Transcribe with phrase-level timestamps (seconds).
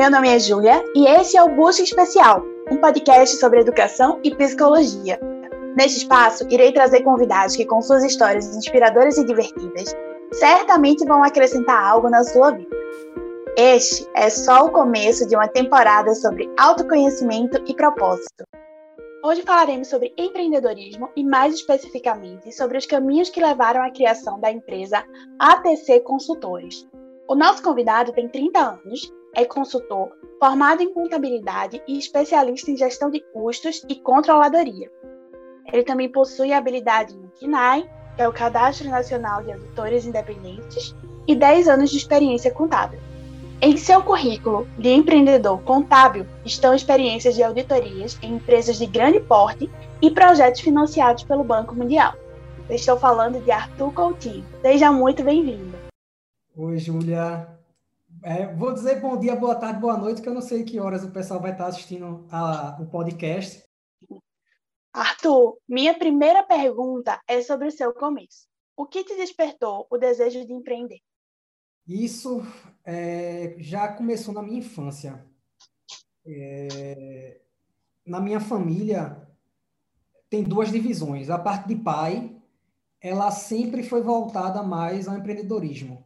[0.00, 4.34] Meu nome é Júlia e esse é o Busca Especial, um podcast sobre educação e
[4.34, 5.20] psicologia.
[5.76, 9.94] Neste espaço, irei trazer convidados que, com suas histórias inspiradoras e divertidas,
[10.32, 12.74] certamente vão acrescentar algo na sua vida.
[13.58, 18.44] Este é só o começo de uma temporada sobre autoconhecimento e propósito.
[19.22, 24.50] Hoje falaremos sobre empreendedorismo e, mais especificamente, sobre os caminhos que levaram à criação da
[24.50, 25.04] empresa
[25.38, 26.88] ATC Consultores.
[27.28, 33.10] O nosso convidado tem 30 anos é consultor, formado em contabilidade e especialista em gestão
[33.10, 34.90] de custos e controladoria.
[35.72, 40.94] Ele também possui habilidade no KNAI, que é o Cadastro Nacional de Auditores Independentes,
[41.26, 42.98] e 10 anos de experiência contábil.
[43.62, 49.70] Em seu currículo de empreendedor contábil estão experiências de auditorias em empresas de grande porte
[50.00, 52.14] e projetos financiados pelo Banco Mundial.
[52.70, 54.44] estou falando de Arthur Coutinho.
[54.62, 55.76] Seja muito bem-vindo.
[56.56, 57.59] Oi, Júlia.
[58.22, 61.02] É, vou dizer bom dia, boa tarde, boa noite, que eu não sei que horas
[61.02, 63.64] o pessoal vai estar assistindo a, o podcast.
[64.92, 68.46] Arthur, minha primeira pergunta é sobre o seu começo.
[68.76, 71.00] O que te despertou o desejo de empreender?
[71.88, 72.42] Isso
[72.84, 75.24] é, já começou na minha infância.
[76.26, 77.40] É,
[78.04, 79.26] na minha família
[80.28, 81.30] tem duas divisões.
[81.30, 82.38] A parte de pai,
[83.00, 86.04] ela sempre foi voltada mais ao empreendedorismo.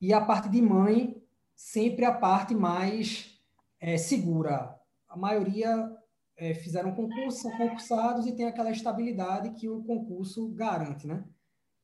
[0.00, 1.25] E a parte de mãe
[1.56, 3.40] sempre a parte mais
[3.80, 4.78] é, segura.
[5.08, 5.90] A maioria
[6.36, 11.24] é, fizeram concurso, são concursados e tem aquela estabilidade que o concurso garante, né?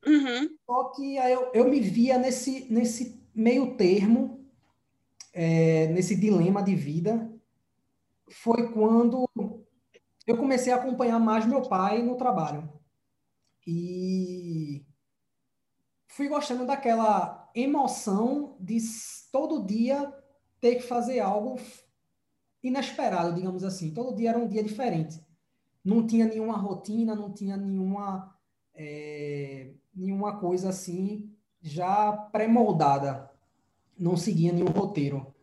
[0.07, 0.57] Uhum.
[0.67, 4.47] Só que eu, eu me via nesse, nesse meio termo,
[5.33, 7.33] é, nesse dilema de vida,
[8.29, 9.29] foi quando
[10.27, 12.69] eu comecei a acompanhar mais meu pai no trabalho.
[13.67, 14.85] E
[16.09, 18.79] fui gostando daquela emoção de
[19.33, 20.13] todo dia
[20.61, 21.59] ter que fazer algo
[22.63, 23.91] inesperado, digamos assim.
[23.91, 25.21] Todo dia era um dia diferente.
[25.85, 28.37] Não tinha nenhuma rotina, não tinha nenhuma,
[28.75, 31.29] é, nenhuma coisa assim
[31.61, 33.29] já pré-moldada.
[33.99, 35.35] Não seguia nenhum roteiro.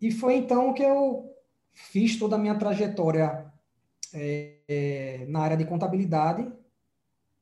[0.00, 1.34] E foi então que eu
[1.72, 3.52] fiz toda a minha trajetória
[4.12, 6.50] é, é, na área de contabilidade,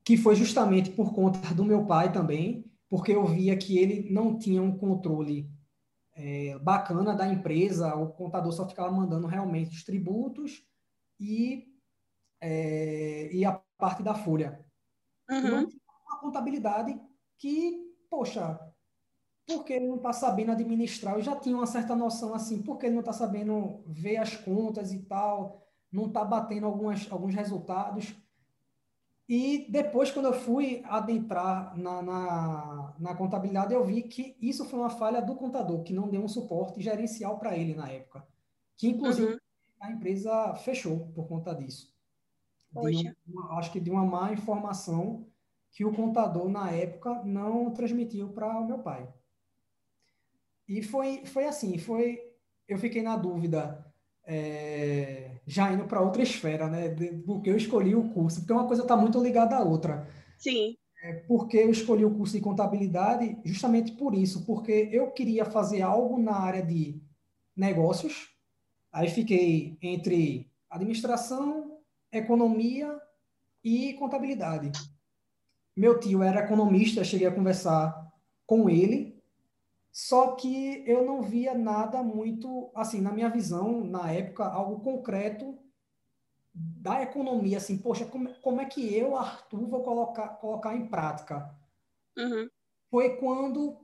[0.04, 4.38] que foi justamente por conta do meu pai também, porque eu via que ele não
[4.38, 5.50] tinha um controle
[6.14, 10.64] é, bacana da empresa, o contador só ficava mandando realmente os tributos
[11.18, 11.68] e,
[12.40, 14.64] é, e a parte da folha.
[15.30, 15.68] Uhum.
[16.06, 17.00] Uma contabilidade
[17.38, 18.60] que, poxa,
[19.46, 22.94] porque ele não está sabendo administrar, eu já tinha uma certa noção assim, porque ele
[22.94, 28.14] não está sabendo ver as contas e tal, não está batendo algumas, alguns resultados.
[29.28, 34.78] E depois, quando eu fui adentrar na, na, na, contabilidade, eu vi que isso foi
[34.78, 38.26] uma falha do contador, que não deu um suporte gerencial para ele na época.
[38.76, 39.38] Que, inclusive, uhum.
[39.80, 41.94] a empresa fechou por conta disso.
[42.74, 45.26] Um, acho que de uma má informação
[45.70, 49.08] que o contador, na época, não transmitiu para o meu pai.
[50.68, 52.20] E foi, foi assim, foi...
[52.68, 53.91] Eu fiquei na dúvida
[54.24, 56.94] é, já indo para outra esfera, né?
[57.26, 60.08] Porque eu escolhi o curso, porque uma coisa está muito ligada à outra.
[60.38, 60.76] Sim.
[61.02, 65.82] É porque eu escolhi o curso de contabilidade justamente por isso, porque eu queria fazer
[65.82, 67.00] algo na área de
[67.56, 68.28] negócios.
[68.92, 71.78] Aí fiquei entre administração,
[72.12, 72.96] economia
[73.64, 74.70] e contabilidade.
[75.76, 78.12] Meu tio era economista, cheguei a conversar
[78.46, 79.11] com ele
[79.92, 85.58] só que eu não via nada muito, assim, na minha visão, na época, algo concreto
[86.54, 91.54] da economia, assim, poxa, como, como é que eu, Arthur, vou colocar, colocar em prática?
[92.16, 92.48] Uhum.
[92.90, 93.78] Foi quando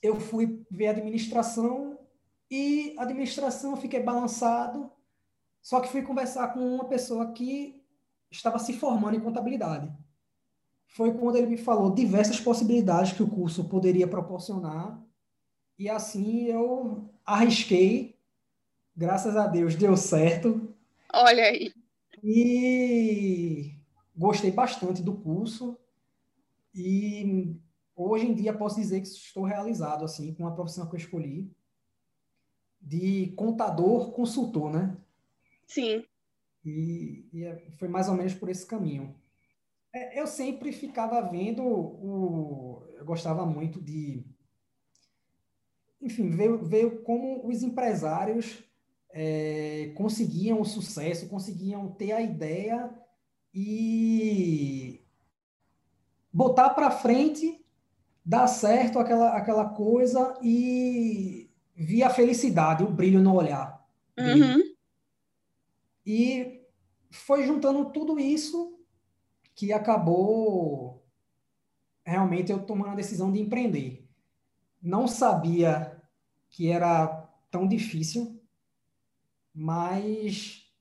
[0.00, 1.98] eu fui ver administração
[2.48, 4.92] e administração fiquei balançado,
[5.60, 7.84] só que fui conversar com uma pessoa que
[8.30, 9.92] estava se formando em contabilidade.
[10.86, 15.04] Foi quando ele me falou diversas possibilidades que o curso poderia proporcionar
[15.78, 18.18] e assim eu arrisquei,
[18.96, 20.74] graças a Deus deu certo.
[21.12, 21.72] Olha aí.
[22.22, 23.74] E
[24.16, 25.78] gostei bastante do curso
[26.74, 27.54] e
[27.94, 31.50] hoje em dia posso dizer que estou realizado assim com a profissão que eu escolhi
[32.80, 34.96] de contador consultor, né?
[35.66, 36.04] Sim.
[36.64, 39.14] E, e é, foi mais ou menos por esse caminho.
[39.92, 44.24] É, eu sempre ficava vendo o, eu gostava muito de
[46.00, 48.62] enfim, veio, veio como os empresários
[49.10, 52.90] é, conseguiam o sucesso, conseguiam ter a ideia
[53.54, 55.02] e
[56.32, 57.64] botar para frente,
[58.24, 63.82] dar certo aquela, aquela coisa e vi a felicidade, o brilho no olhar.
[64.18, 64.62] Uhum.
[66.04, 66.62] E
[67.10, 68.78] foi juntando tudo isso
[69.54, 71.02] que acabou
[72.04, 74.05] realmente eu tomando a decisão de empreender.
[74.86, 76.00] Não sabia
[76.48, 78.40] que era tão difícil,
[79.52, 80.72] mas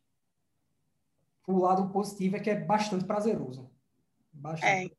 [1.48, 3.68] o lado positivo é que é bastante prazeroso.
[4.31, 4.96] Bastante.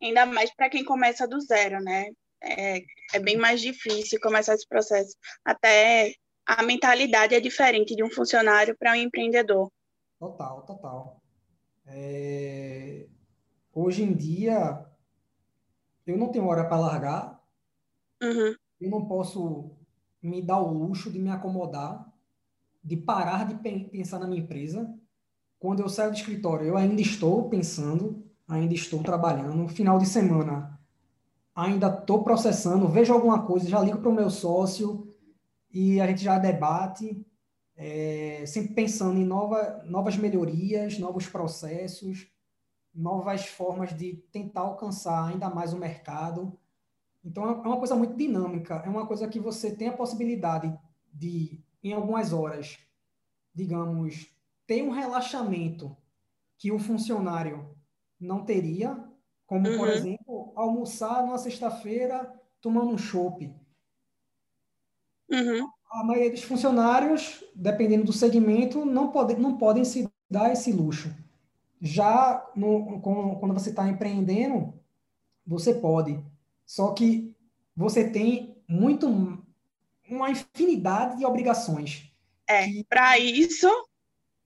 [0.00, 2.12] É, ainda mais para quem começa do zero, né?
[2.42, 2.78] É,
[3.12, 5.14] é bem mais difícil começar esse processo.
[5.44, 6.14] Até
[6.46, 9.70] a mentalidade é diferente de um funcionário para um empreendedor.
[10.18, 11.22] Total, total.
[11.84, 13.06] É...
[13.74, 14.86] Hoje em dia,
[16.06, 17.39] eu não tenho hora para largar.
[18.22, 18.54] Uhum.
[18.80, 19.70] Eu não posso
[20.22, 22.06] me dar o luxo de me acomodar,
[22.82, 23.54] de parar de
[23.88, 24.92] pensar na minha empresa.
[25.58, 29.68] Quando eu saio do escritório, eu ainda estou pensando, ainda estou trabalhando.
[29.68, 30.80] Final de semana,
[31.54, 35.14] ainda estou processando, vejo alguma coisa, já ligo para o meu sócio
[35.72, 37.24] e a gente já debate,
[37.76, 42.28] é, sempre pensando em nova, novas melhorias, novos processos,
[42.94, 46.58] novas formas de tentar alcançar ainda mais o mercado.
[47.24, 50.76] Então, é uma coisa muito dinâmica, é uma coisa que você tem a possibilidade
[51.12, 52.78] de, em algumas horas,
[53.54, 54.34] digamos,
[54.66, 55.96] ter um relaxamento
[56.56, 57.74] que o funcionário
[58.18, 59.02] não teria,
[59.46, 59.78] como, uhum.
[59.78, 63.52] por exemplo, almoçar numa sexta-feira tomando um chopp.
[65.28, 65.68] Uhum.
[65.90, 71.14] A maioria dos funcionários, dependendo do segmento, não, pode, não podem se dar esse luxo.
[71.80, 74.72] Já no, quando você está empreendendo,
[75.46, 76.22] você pode.
[76.70, 77.34] Só que
[77.74, 79.08] você tem muito
[80.08, 82.08] uma infinidade de obrigações.
[82.48, 82.84] É, que...
[82.84, 83.68] para isso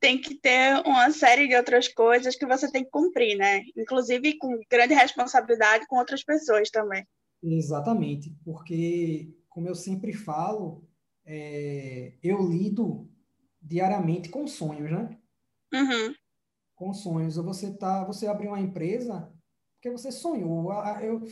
[0.01, 3.63] tem que ter uma série de outras coisas que você tem que cumprir, né?
[3.77, 7.07] Inclusive com grande responsabilidade com outras pessoas também.
[7.43, 10.83] Exatamente, porque, como eu sempre falo,
[11.27, 13.07] é, eu lido
[13.61, 15.11] diariamente com sonhos, né?
[15.75, 16.15] Uhum.
[16.75, 17.37] Com sonhos.
[17.37, 19.31] Você tá, você abriu uma empresa
[19.75, 20.73] porque você sonhou.
[21.03, 21.23] Eu,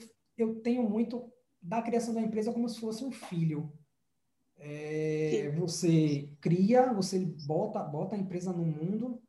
[0.42, 3.72] eu tenho muito da criação da empresa como se fosse um filho.
[4.56, 9.20] É, você cria, você bota, bota a empresa no mundo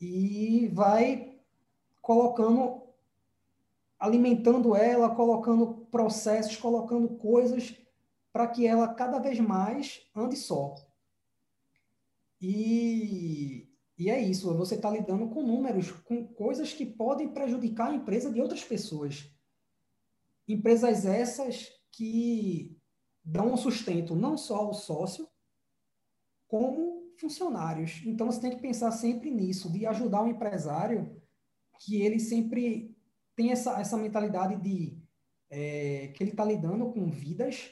[0.00, 1.38] e vai
[2.00, 2.82] colocando,
[3.98, 7.74] alimentando ela, colocando processos, colocando coisas
[8.32, 10.74] para que ela cada vez mais ande só.
[12.40, 17.94] E, e é isso, você está lidando com números, com coisas que podem prejudicar a
[17.94, 19.30] empresa de outras pessoas.
[20.52, 22.76] Empresas essas que
[23.24, 25.28] dão um sustento não só ao sócio,
[26.48, 28.02] como funcionários.
[28.04, 31.20] Então você tem que pensar sempre nisso, de ajudar o empresário
[31.78, 32.96] que ele sempre
[33.36, 34.98] tem essa, essa mentalidade de
[35.48, 37.70] é, que ele está lidando com vidas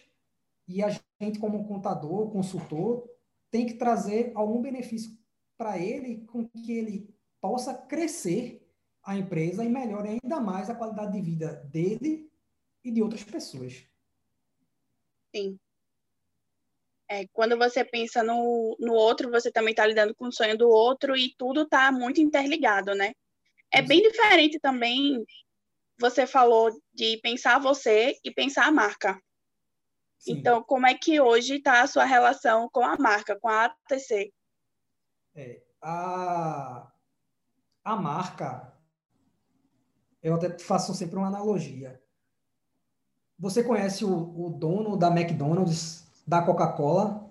[0.67, 0.89] e a
[1.21, 3.09] gente, como contador, consultor,
[3.51, 5.19] tem que trazer algum benefício
[5.57, 8.65] para ele com que ele possa crescer
[9.03, 12.31] a empresa e melhore ainda mais a qualidade de vida dele
[12.85, 13.87] e de outras pessoas.
[15.35, 15.59] Sim.
[17.11, 20.69] É, quando você pensa no, no outro, você também está lidando com o sonho do
[20.69, 23.13] outro e tudo está muito interligado, né?
[23.73, 25.25] É bem diferente também,
[25.99, 29.21] você falou de pensar você e pensar a marca.
[30.19, 30.33] Sim.
[30.33, 34.33] Então, como é que hoje está a sua relação com a marca, com a ATC?
[35.35, 36.93] É, a,
[37.85, 38.77] a marca,
[40.23, 42.03] eu até faço sempre uma analogia.
[43.39, 47.31] Você conhece o, o dono da McDonald's, da Coca-Cola?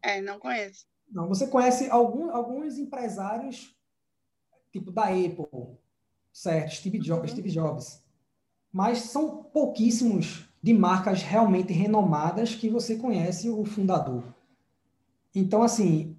[0.00, 0.86] É, não conheço.
[1.10, 3.76] Não, você conhece algum, alguns empresários,
[4.72, 5.76] tipo da Apple,
[6.32, 6.74] certo?
[6.74, 7.36] Steve Jobs, uhum.
[7.36, 8.02] Steve Jobs.
[8.72, 14.24] Mas são pouquíssimos de marcas realmente renomadas que você conhece o fundador.
[15.34, 16.16] Então, assim,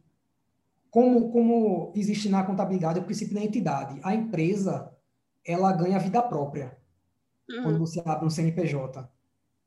[0.92, 4.92] como, como existe na contabilidade o princípio da entidade, a empresa
[5.44, 6.78] ela ganha vida própria
[7.54, 7.64] uhum.
[7.64, 9.10] quando você abre um CNPJ.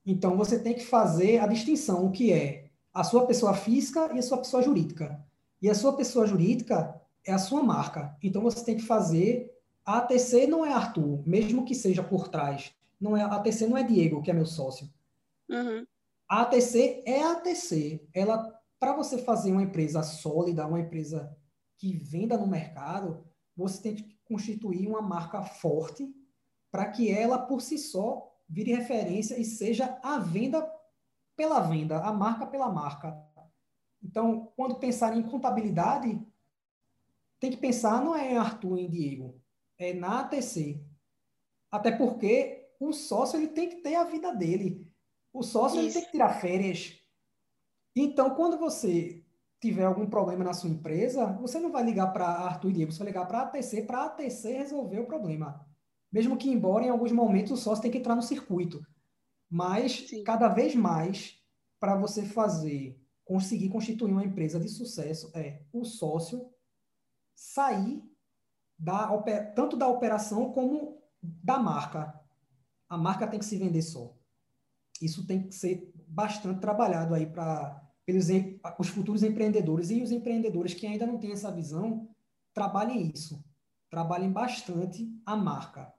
[0.05, 4.19] Então, você tem que fazer a distinção, o que é a sua pessoa física e
[4.19, 5.25] a sua pessoa jurídica.
[5.61, 8.17] E a sua pessoa jurídica é a sua marca.
[8.23, 9.53] Então, você tem que fazer...
[9.85, 12.75] A ATC não é Arthur, mesmo que seja por trás.
[13.01, 14.91] Não é, a ATC não é Diego, que é meu sócio.
[15.49, 15.87] Uhum.
[16.29, 18.05] A ATC é a ATC.
[18.13, 21.37] Ela, para você fazer uma empresa sólida, uma empresa
[21.79, 23.25] que venda no mercado,
[23.57, 26.13] você tem que constituir uma marca forte
[26.71, 30.71] para que ela, por si só, vire referência e seja a venda
[31.37, 33.17] pela venda, a marca pela marca.
[34.03, 36.21] Então, quando pensar em contabilidade,
[37.39, 39.41] tem que pensar não é em Arthur e em Diego,
[39.79, 40.83] é na ATC.
[41.71, 44.87] Até porque o sócio ele tem que ter a vida dele.
[45.33, 46.99] O sócio ele tem que tirar férias.
[47.95, 49.23] Então, quando você
[49.61, 52.99] tiver algum problema na sua empresa, você não vai ligar para Arthur e Diego, você
[52.99, 55.67] vai ligar para a ATC, para a ATC resolver o problema.
[56.17, 58.83] Mesmo que, embora em alguns momentos o sócio tenha que entrar no circuito.
[59.51, 60.25] Mas, Sim.
[60.25, 61.39] cada vez mais,
[61.79, 66.51] para você fazer, conseguir constituir uma empresa de sucesso, é o sócio
[67.35, 68.03] sair
[68.79, 69.15] da,
[69.55, 72.19] tanto da operação como da marca.
[72.89, 74.17] A marca tem que se vender só.
[75.03, 78.29] Isso tem que ser bastante trabalhado aí para pelos
[78.79, 82.09] os futuros empreendedores e os empreendedores que ainda não têm essa visão,
[82.55, 83.45] trabalhem isso.
[83.91, 85.93] Trabalhem bastante a marca,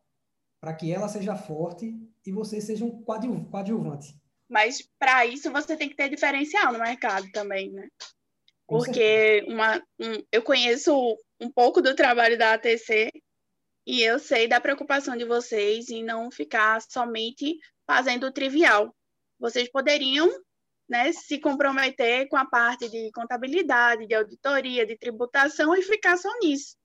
[0.67, 1.95] para que ela seja forte
[2.25, 4.13] e você seja um coadjuvante.
[4.49, 7.87] Mas para isso você tem que ter diferencial no mercado também, né?
[8.67, 10.93] Porque uma, um, eu conheço
[11.39, 13.09] um pouco do trabalho da ATC
[13.85, 18.93] e eu sei da preocupação de vocês em não ficar somente fazendo o trivial.
[19.39, 20.29] Vocês poderiam
[20.89, 26.29] né, se comprometer com a parte de contabilidade, de auditoria, de tributação e ficar só
[26.41, 26.75] nisso.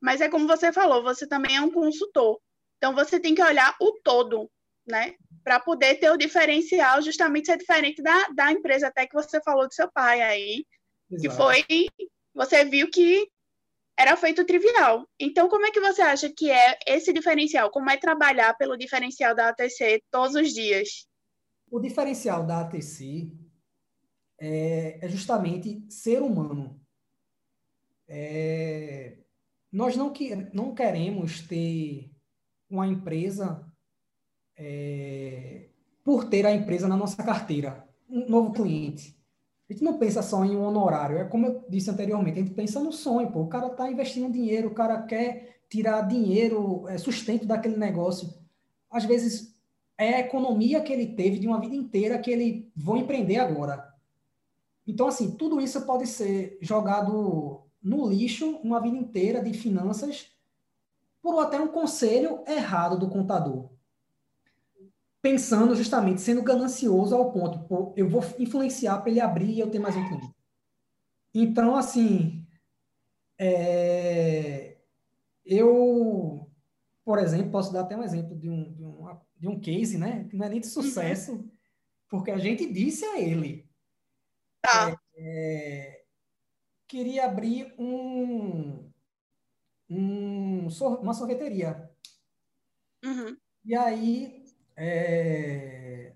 [0.00, 2.40] Mas é como você falou, você também é um consultor.
[2.76, 4.50] Então você tem que olhar o todo,
[4.86, 5.14] né?
[5.42, 9.66] Para poder ter o diferencial, justamente ser diferente da, da empresa até que você falou
[9.66, 10.64] do seu pai aí,
[11.10, 11.22] Exato.
[11.22, 11.64] que foi
[12.34, 13.26] você viu que
[13.98, 15.08] era feito trivial.
[15.18, 17.70] Então, como é que você acha que é esse diferencial?
[17.70, 21.08] Como é trabalhar pelo diferencial da ATC todos os dias?
[21.70, 23.32] O diferencial da ATC
[24.38, 26.78] é, é justamente ser humano.
[28.06, 29.16] É,
[29.72, 32.10] nós não, que, não queremos ter
[32.68, 33.64] uma empresa
[34.56, 35.68] é,
[36.04, 39.16] por ter a empresa na nossa carteira, um novo cliente.
[39.68, 42.54] A gente não pensa só em um honorário, é como eu disse anteriormente, a gente
[42.54, 43.42] pensa no sonho, pô.
[43.42, 48.32] O cara está investindo dinheiro, o cara quer tirar dinheiro, é, sustento daquele negócio.
[48.88, 49.56] Às vezes
[49.98, 53.92] é a economia que ele teve de uma vida inteira que ele vou empreender agora.
[54.86, 60.35] Então, assim, tudo isso pode ser jogado no lixo uma vida inteira de finanças
[61.26, 63.68] por até um conselho errado do contador.
[65.20, 69.68] Pensando justamente, sendo ganancioso ao ponto, pô, eu vou influenciar para ele abrir e eu
[69.68, 70.32] ter mais um cliente.
[71.34, 72.46] Então, assim,
[73.36, 74.76] é,
[75.44, 76.48] eu,
[77.04, 80.28] por exemplo, posso dar até um exemplo de um, de um, de um case, né?
[80.30, 81.50] Que não é nem de sucesso, uhum.
[82.08, 83.68] porque a gente disse a ele.
[84.62, 84.96] Tá.
[85.16, 86.04] É,
[86.86, 88.85] queria abrir um,
[89.88, 90.68] um,
[91.00, 91.90] uma sorveteria.
[93.04, 93.36] Uhum.
[93.64, 94.44] E aí
[94.76, 96.12] é,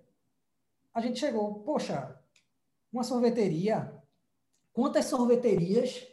[0.93, 2.19] a gente chegou, poxa,
[2.93, 3.93] uma sorveteria,
[4.73, 6.07] quantas sorveterias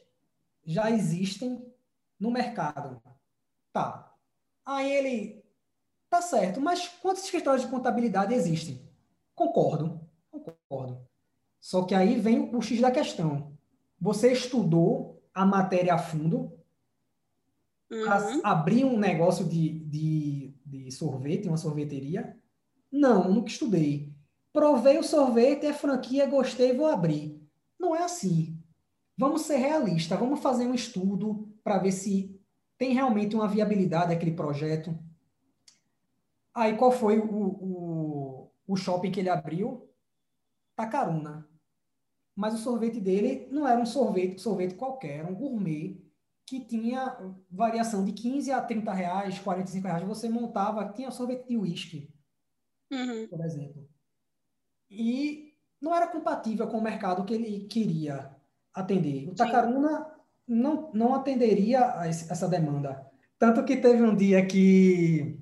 [0.66, 1.74] já existem
[2.20, 3.02] no mercado?
[3.74, 4.16] Tá.
[4.66, 5.46] Aí ele,
[6.10, 8.88] tá certo, mas quantos escritórios de contabilidade existem?
[9.36, 11.08] Concordo, concordo.
[11.60, 13.58] Só que aí vem o X da questão.
[14.00, 16.57] Você estudou a matéria a fundo
[17.92, 18.42] uhum.
[18.44, 22.38] abrir um negócio de, de, de sorvete, uma sorveteria?
[22.92, 24.14] Não, nunca estudei.
[24.52, 27.42] Provei o sorvete, é franquia, gostei, vou abrir.
[27.80, 28.58] Não é assim.
[29.18, 32.40] Vamos ser realistas, vamos fazer um estudo para ver se
[32.78, 34.98] tem realmente uma viabilidade aquele projeto.
[36.54, 39.90] Aí qual foi o, o, o shopping que ele abriu?
[40.76, 41.48] Tacaruna.
[42.36, 46.07] Mas o sorvete dele não era um sorvete, sorvete qualquer, era um gourmet
[46.48, 47.18] que tinha
[47.52, 50.08] variação de 15 a 30 reais, 45 reais.
[50.08, 52.10] Você montava, tinha sorvete de uísque,
[52.90, 53.28] uhum.
[53.28, 53.86] por exemplo.
[54.90, 58.34] E não era compatível com o mercado que ele queria
[58.74, 59.28] atender.
[59.28, 60.08] O Tacaruna
[60.48, 63.06] não, não atenderia a essa demanda.
[63.38, 65.38] Tanto que teve um dia que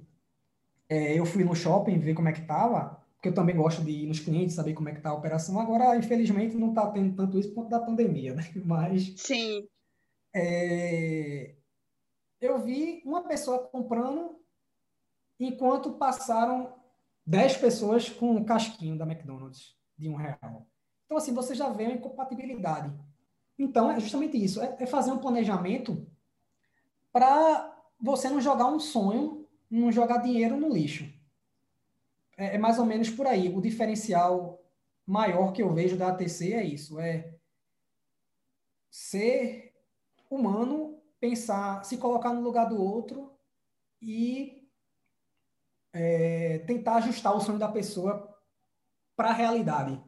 [0.90, 3.92] é, eu fui no shopping ver como é que estava, porque eu também gosto de
[3.92, 5.60] ir nos clientes, saber como é que está a operação.
[5.60, 8.44] Agora, infelizmente, não está tendo tanto isso por conta da pandemia, né?
[8.66, 9.14] Mas...
[9.18, 9.68] Sim
[10.38, 11.56] é,
[12.42, 14.38] eu vi uma pessoa comprando
[15.40, 16.76] enquanto passaram
[17.26, 20.68] 10 pessoas com um casquinho da McDonald's de um real.
[21.06, 22.94] Então, assim, você já vê uma incompatibilidade.
[23.58, 24.62] Então, é justamente isso.
[24.62, 26.06] É, é fazer um planejamento
[27.14, 31.10] para você não jogar um sonho, não jogar dinheiro no lixo.
[32.38, 33.48] É, é, mais ou menos por aí.
[33.56, 34.62] O diferencial
[35.06, 37.00] maior que eu vejo da ATC é isso.
[37.00, 37.34] É
[38.92, 39.75] ser
[40.30, 43.38] humano pensar, se colocar no lugar do outro
[44.02, 44.70] e
[45.94, 48.36] é, tentar ajustar o sonho da pessoa
[49.16, 50.02] para a realidade.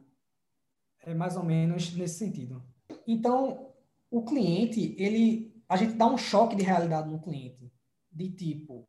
[1.00, 2.62] É mais ou menos nesse sentido.
[3.06, 3.72] Então,
[4.10, 7.72] o cliente, ele, a gente dá um choque de realidade no cliente,
[8.10, 8.86] de tipo,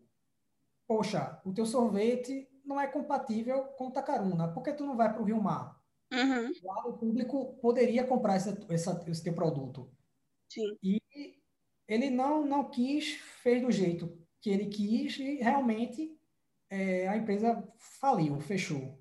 [0.87, 5.11] poxa, o teu sorvete não é compatível com o Tacaruna, por que tu não vai
[5.11, 5.79] para o Rio Mar?
[6.11, 6.51] Uhum.
[6.85, 9.91] o público poderia comprar esse, esse teu produto.
[10.51, 10.75] Sim.
[10.81, 10.98] E
[11.89, 16.15] ele não, não quis, fez do jeito que ele quis e realmente
[16.69, 18.97] é, a empresa faliu, fechou.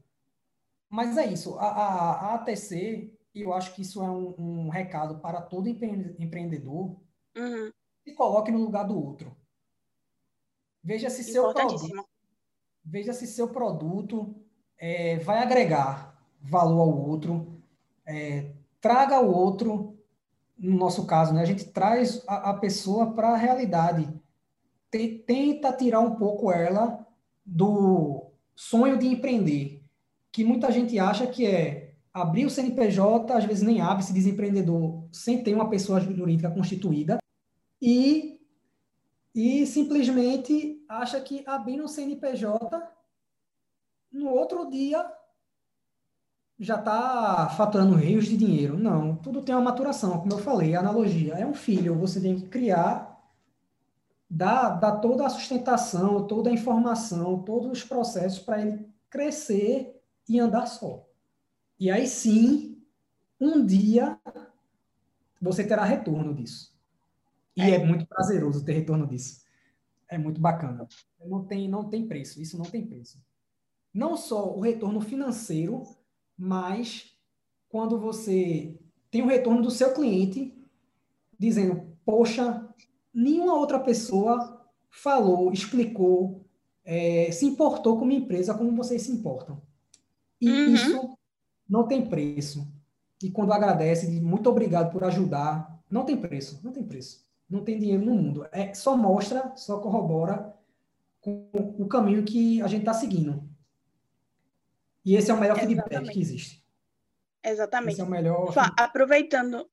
[0.89, 4.69] Mas é isso, a, a, a ATC, e eu acho que isso é um, um
[4.71, 6.99] recado para todo empreendedor,
[7.37, 7.71] uhum.
[8.03, 9.37] se coloque no lugar do outro.
[10.83, 12.09] Veja se seu produto,
[12.83, 14.35] veja se seu produto
[14.79, 17.63] é, vai agregar valor ao outro,
[18.07, 19.98] é, traga o outro,
[20.59, 24.09] no nosso caso, né, a gente traz a, a pessoa para a realidade,
[24.91, 27.07] tenta tirar um pouco ela
[27.45, 29.83] do sonho de empreender,
[30.33, 35.05] que muita gente acha que é abrir o CNPJ, às vezes nem abre, se desempreendedor,
[35.13, 37.19] sem ter uma pessoa jurídica constituída,
[37.81, 38.41] e,
[39.35, 42.83] e simplesmente acha que abrindo o CNPJ,
[44.11, 45.05] no outro dia
[46.59, 48.77] já está faturando rios de dinheiro.
[48.79, 51.35] Não, tudo tem uma maturação, como eu falei, a analogia.
[51.35, 53.23] É um filho, você tem que criar,
[54.29, 60.41] dar, dar toda a sustentação, toda a informação, todos os processos para ele crescer e
[60.41, 61.07] andar só.
[61.79, 62.83] E aí sim,
[63.41, 64.19] um dia
[65.41, 66.77] você terá retorno disso.
[67.57, 69.43] E é, é muito prazeroso ter retorno disso.
[70.09, 70.89] É muito bacana.
[71.25, 73.23] Não tem, não tem preço, isso não tem preço.
[73.95, 75.85] Não só o retorno financeiro,
[76.39, 77.13] mas
[77.69, 78.79] quando você
[79.11, 80.55] tem o retorno do seu cliente
[81.39, 82.69] dizendo, poxa,
[83.13, 86.45] nenhuma outra pessoa falou, explicou,
[86.85, 89.61] é, se importou com uma empresa como vocês se importam.
[90.41, 90.75] E uhum.
[90.75, 91.19] isso
[91.69, 92.67] não tem preço.
[93.23, 97.27] E quando agradece, diz, muito obrigado por ajudar, não tem preço, não tem preço.
[97.49, 98.47] Não tem dinheiro no mundo.
[98.53, 100.55] É, só mostra, só corrobora
[101.21, 103.48] com o caminho que a gente está seguindo.
[105.09, 105.87] E esse é o melhor Exatamente.
[105.87, 106.63] feedback que existe.
[107.43, 107.93] Exatamente.
[107.93, 108.53] Esse é o melhor.
[108.79, 109.67] Aproveitando,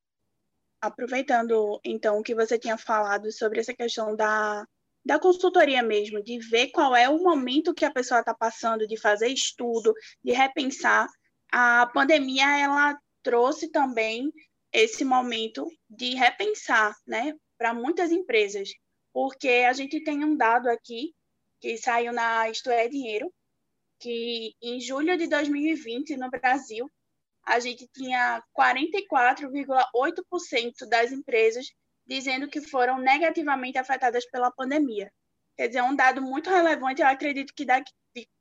[0.80, 4.66] aproveitando então o que você tinha falado sobre essa questão da,
[5.04, 8.98] da consultoria mesmo, de ver qual é o momento que a pessoa está passando, de
[8.98, 9.94] fazer estudo,
[10.24, 11.06] de repensar.
[11.52, 14.32] A pandemia ela trouxe também
[14.72, 18.70] esse momento de repensar, né, para muitas empresas,
[19.12, 21.14] porque a gente tem um dado aqui
[21.60, 23.30] que saiu na Isto é Dinheiro,
[24.00, 26.90] que em julho de 2020, no Brasil,
[27.46, 31.68] a gente tinha 44,8% das empresas
[32.06, 35.12] dizendo que foram negativamente afetadas pela pandemia.
[35.58, 37.02] Quer dizer, é um dado muito relevante.
[37.02, 37.92] Eu acredito que daqui,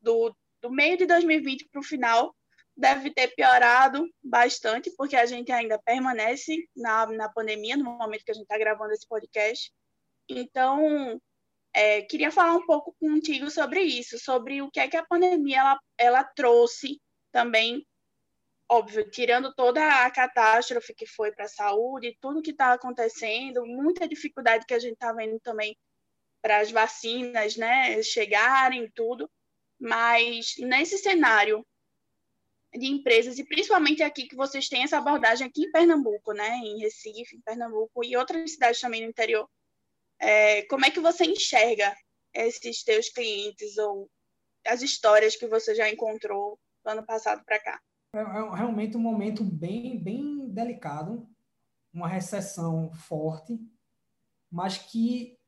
[0.00, 2.34] do, do meio de 2020 para o final
[2.76, 8.32] deve ter piorado bastante, porque a gente ainda permanece na, na pandemia, no momento que
[8.32, 9.72] a gente está gravando esse podcast.
[10.28, 11.20] Então,
[11.74, 15.58] é, queria falar um pouco contigo sobre isso, sobre o que é que a pandemia
[15.58, 17.84] ela, ela trouxe também,
[18.68, 24.06] óbvio, tirando toda a catástrofe que foi para a saúde, tudo que está acontecendo, muita
[24.06, 25.76] dificuldade que a gente está vendo também
[26.40, 29.28] para as vacinas, né, chegarem, tudo,
[29.80, 31.66] mas nesse cenário
[32.72, 36.78] de empresas, e principalmente aqui que vocês têm essa abordagem aqui em Pernambuco, né, em
[36.78, 39.48] Recife, em Pernambuco e outras cidades também no interior,
[40.24, 41.94] é, como é que você enxerga
[42.32, 44.10] esses teus clientes ou
[44.66, 47.80] as histórias que você já encontrou do ano passado para cá?
[48.14, 51.28] É, é realmente um momento bem, bem delicado,
[51.92, 53.60] uma recessão forte,
[54.50, 55.38] mas que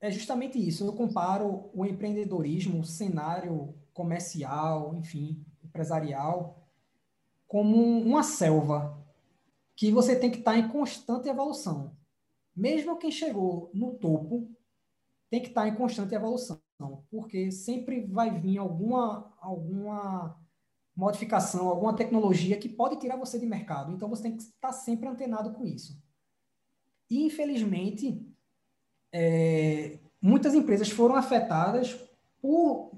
[0.00, 0.86] é justamente isso.
[0.86, 6.66] Eu comparo o empreendedorismo, o cenário comercial, enfim, empresarial,
[7.46, 8.98] como uma selva
[9.76, 11.93] que você tem que estar em constante evolução
[12.56, 14.48] mesmo quem chegou no topo
[15.30, 16.60] tem que estar em constante evolução,
[17.10, 20.38] porque sempre vai vir alguma, alguma
[20.94, 23.92] modificação, alguma tecnologia que pode tirar você de mercado.
[23.92, 26.00] Então você tem que estar sempre antenado com isso.
[27.10, 28.24] E, infelizmente,
[29.12, 31.98] é, muitas empresas foram afetadas
[32.40, 32.92] por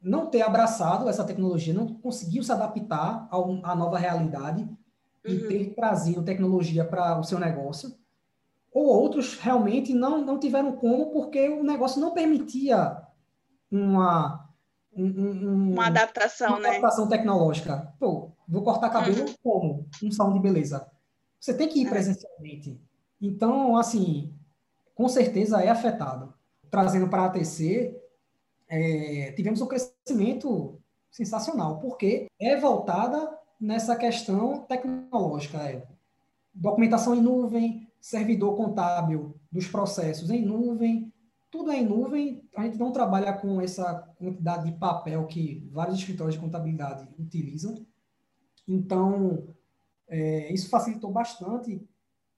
[0.00, 4.76] não ter abraçado essa tecnologia, não conseguiu se adaptar à nova realidade uhum.
[5.24, 7.94] e ter trazido tecnologia para o seu negócio
[8.74, 13.00] ou outros realmente não, não tiveram como porque o negócio não permitia
[13.70, 14.50] uma
[14.96, 16.68] um, um, uma adaptação, uma né?
[16.70, 17.92] adaptação tecnológica.
[17.98, 19.34] Pô, vou cortar cabelo uhum.
[19.42, 19.88] como?
[20.02, 20.88] Um salão de beleza.
[21.38, 21.90] Você tem que ir é.
[21.90, 22.80] presencialmente.
[23.20, 24.34] Então, assim,
[24.94, 26.34] com certeza é afetado.
[26.70, 27.96] Trazendo para a ATC,
[28.68, 35.58] é, tivemos um crescimento sensacional, porque é voltada nessa questão tecnológica.
[35.58, 35.86] É
[36.52, 41.10] documentação em nuvem, servidor contábil dos processos em nuvem,
[41.50, 42.46] tudo é em nuvem.
[42.54, 47.86] A gente não trabalha com essa quantidade de papel que vários escritórios de contabilidade utilizam.
[48.68, 49.48] Então,
[50.06, 51.82] é, isso facilitou bastante.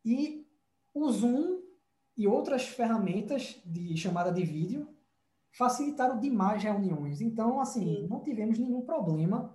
[0.05, 0.47] E
[0.95, 1.63] o Zoom
[2.17, 4.89] e outras ferramentas de chamada de vídeo
[5.51, 7.21] facilitaram demais reuniões.
[7.21, 9.53] Então, assim, não tivemos nenhum problema.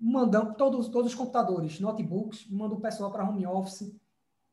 [0.00, 3.94] Mandamos todos, todos os computadores, notebooks, manda o pessoal para home office,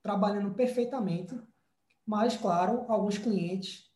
[0.02, 1.40] trabalhando perfeitamente.
[2.06, 3.90] Mas, claro, alguns clientes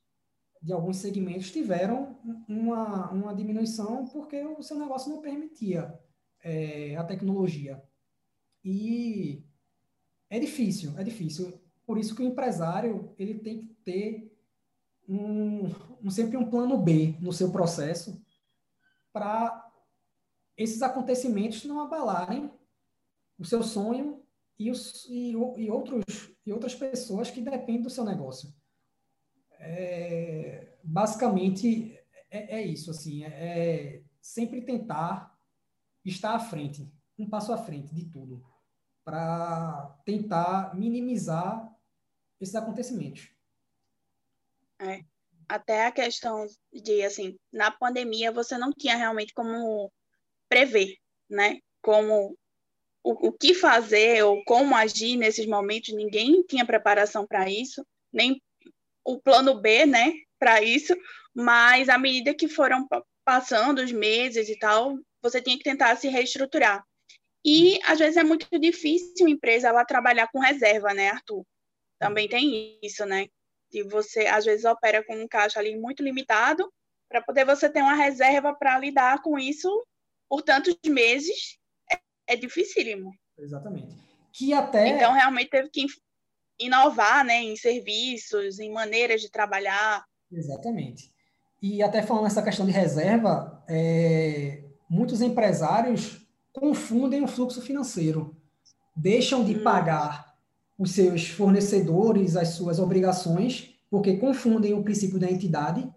[0.62, 5.94] de alguns segmentos tiveram uma, uma diminuição porque o seu negócio não permitia
[6.42, 7.84] é, a tecnologia.
[8.64, 9.44] E
[10.30, 11.60] é difícil, é difícil.
[11.86, 14.34] Por isso que o empresário ele tem que ter
[15.08, 15.70] um,
[16.02, 18.24] um sempre um plano B no seu processo
[19.12, 19.70] para
[20.56, 22.50] esses acontecimentos não abalarem
[23.38, 24.23] o seu sonho
[24.58, 26.04] e, os, e, e, outros,
[26.46, 28.54] e outras pessoas que dependem do seu negócio.
[29.60, 31.98] É, basicamente,
[32.30, 35.38] é, é, isso, assim, é, é sempre tentar
[36.04, 38.44] estar à frente, um passo à frente de tudo
[39.04, 41.74] para tentar minimizar
[42.40, 43.30] esses acontecimentos.
[44.80, 45.04] É.
[45.48, 49.92] Até a questão de, assim, na pandemia você não tinha realmente como
[50.50, 50.98] prever,
[51.30, 51.60] né?
[51.82, 52.38] Como
[53.04, 58.42] o, o que fazer ou como agir nesses momentos, ninguém tinha preparação para isso, nem
[59.04, 60.96] o plano B, né, para isso,
[61.34, 62.88] mas à medida que foram
[63.26, 66.84] passando os meses e tal, você tinha que tentar se reestruturar.
[67.46, 71.46] E às vezes é muito difícil a empresa ela trabalhar com reserva, né, Arthur?
[72.00, 73.28] Também tem isso, né?
[73.70, 76.72] De você às vezes opera com um caixa ali muito limitado
[77.10, 79.86] para poder você ter uma reserva para lidar com isso
[80.30, 81.58] por tantos meses
[82.28, 83.12] é, dificílimo.
[83.38, 83.96] Exatamente.
[84.32, 85.86] Que até Então realmente teve que
[86.60, 90.06] inovar, né, em serviços, em maneiras de trabalhar.
[90.32, 91.12] Exatamente.
[91.62, 98.36] E até falando nessa questão de reserva, é, muitos empresários confundem o fluxo financeiro,
[98.96, 99.64] deixam de hum.
[99.64, 100.34] pagar
[100.78, 105.88] os seus fornecedores as suas obrigações, porque confundem o princípio da entidade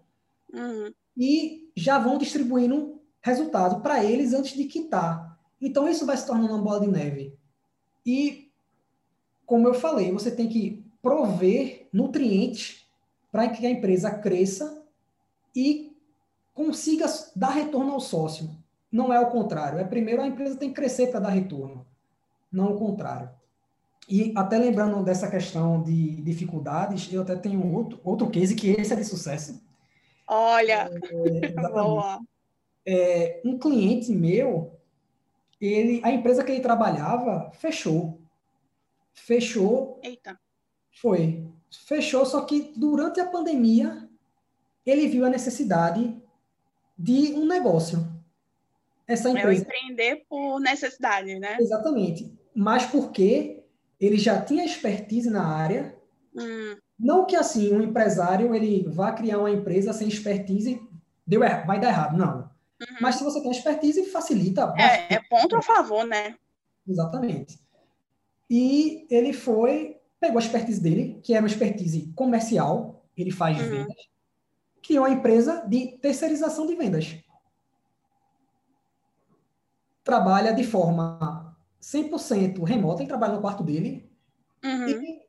[0.53, 0.93] uhum.
[1.17, 5.36] e já vão distribuindo resultado para eles antes de quitar.
[5.61, 7.33] Então isso vai se tornando uma bola de neve.
[8.05, 8.51] E
[9.45, 12.85] como eu falei, você tem que prover nutrientes
[13.31, 14.83] para que a empresa cresça
[15.55, 15.95] e
[16.53, 18.49] consiga dar retorno ao sócio.
[18.91, 19.79] Não é o contrário.
[19.79, 21.85] É primeiro a empresa tem que crescer para dar retorno,
[22.51, 23.29] não o contrário.
[24.09, 28.93] E até lembrando dessa questão de dificuldades, eu até tenho outro, outro case que esse
[28.93, 29.61] é de sucesso.
[30.25, 30.89] Olha,
[31.41, 32.19] é, boa.
[32.85, 34.76] É, um cliente meu,
[35.59, 38.21] ele, a empresa que ele trabalhava fechou.
[39.13, 39.99] Fechou.
[40.03, 40.39] Eita.
[41.01, 41.45] Foi.
[41.69, 44.07] Fechou, só que durante a pandemia
[44.85, 46.15] ele viu a necessidade
[46.97, 48.17] de um negócio
[49.07, 49.63] essa empresa.
[49.63, 51.57] É empreender por necessidade, né?
[51.59, 52.31] Exatamente.
[52.53, 53.63] Mas porque
[53.99, 55.95] ele já tinha expertise na área.
[56.35, 56.75] Hum.
[56.99, 60.81] Não que assim, um empresário ele vá criar uma empresa sem expertise,
[61.25, 62.49] deu errado, vai dar errado, não.
[62.79, 62.97] Uhum.
[63.01, 64.73] Mas se você tem expertise, facilita.
[64.77, 66.35] É, é ponto a favor, né?
[66.87, 67.59] Exatamente.
[68.49, 73.69] E ele foi, pegou a expertise dele, que era uma expertise comercial, ele faz uhum.
[73.69, 74.07] vendas,
[74.81, 77.17] criou uma empresa de terceirização de vendas
[80.07, 84.09] trabalha de forma 100% remota, ele trabalha no quarto dele.
[84.63, 84.87] Uhum.
[84.87, 85.21] E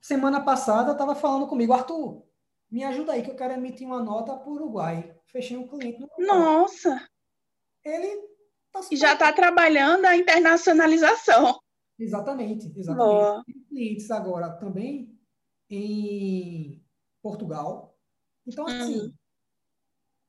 [0.00, 2.22] semana passada estava falando comigo, Arthur,
[2.74, 5.16] me ajuda aí que eu quero emitir uma nota para o Uruguai.
[5.26, 6.26] Fechei um cliente no Uruguai.
[6.26, 7.08] Nossa!
[7.84, 8.28] Ele
[8.72, 11.60] tá já está trabalhando a internacionalização.
[11.96, 13.44] Exatamente, exatamente.
[13.46, 15.16] Tem clientes agora também
[15.70, 16.84] em
[17.22, 17.96] Portugal.
[18.44, 19.14] Então, assim, uhum.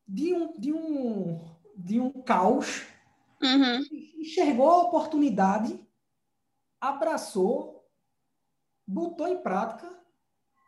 [0.08, 2.86] de, um, de, um, de um caos
[3.42, 3.82] Uhum.
[4.18, 5.80] Enxergou a oportunidade,
[6.80, 7.86] abraçou,
[8.88, 9.88] botou em prática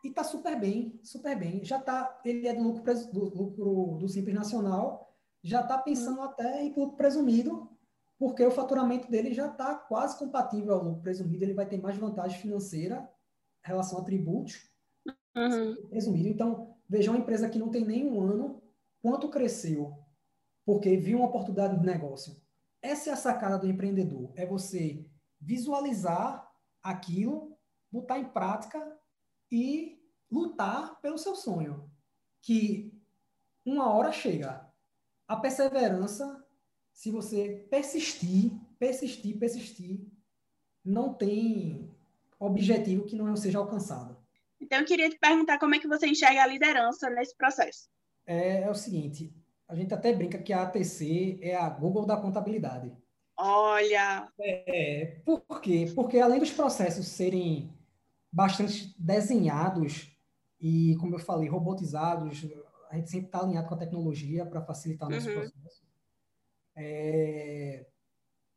[0.04, 1.64] e está super bem, super bem.
[1.64, 6.62] Já tá, ele é do lucro, do, lucro do Simples Nacional, já está pensando até
[6.62, 7.70] em lucro presumido,
[8.18, 11.96] porque o faturamento dele já está quase compatível ao lucro presumido, ele vai ter mais
[11.96, 13.08] vantagem financeira
[13.64, 14.70] em relação a tributos
[15.36, 15.88] uhum.
[15.88, 16.28] presumido.
[16.28, 18.62] Então, veja uma empresa que não tem nem um ano,
[19.00, 19.96] quanto cresceu,
[20.64, 22.36] porque viu uma oportunidade de negócio.
[22.82, 25.04] Essa é a sacada do empreendedor, é você
[25.40, 26.48] visualizar
[26.82, 27.56] aquilo,
[27.90, 28.80] botar em prática
[29.50, 29.98] e
[30.30, 31.90] lutar pelo seu sonho,
[32.42, 32.92] que
[33.64, 34.66] uma hora chega.
[35.26, 36.44] A perseverança,
[36.92, 40.06] se você persistir, persistir, persistir,
[40.84, 41.90] não tem
[42.38, 44.16] objetivo que não seja alcançado.
[44.60, 47.88] Então, eu queria te perguntar como é que você enxerga a liderança nesse processo.
[48.26, 49.32] É, é o seguinte,
[49.66, 52.96] a gente até brinca que a ATC é a Google da contabilidade.
[53.36, 54.28] Olha!
[54.40, 55.90] É, por quê?
[55.94, 57.72] Porque além dos processos serem
[58.30, 60.16] bastante desenhados
[60.60, 62.44] e, como eu falei, robotizados,
[62.90, 65.34] a gente sempre está alinhado com a tecnologia para facilitar nosso uhum.
[65.34, 65.86] processo.
[66.76, 67.86] É,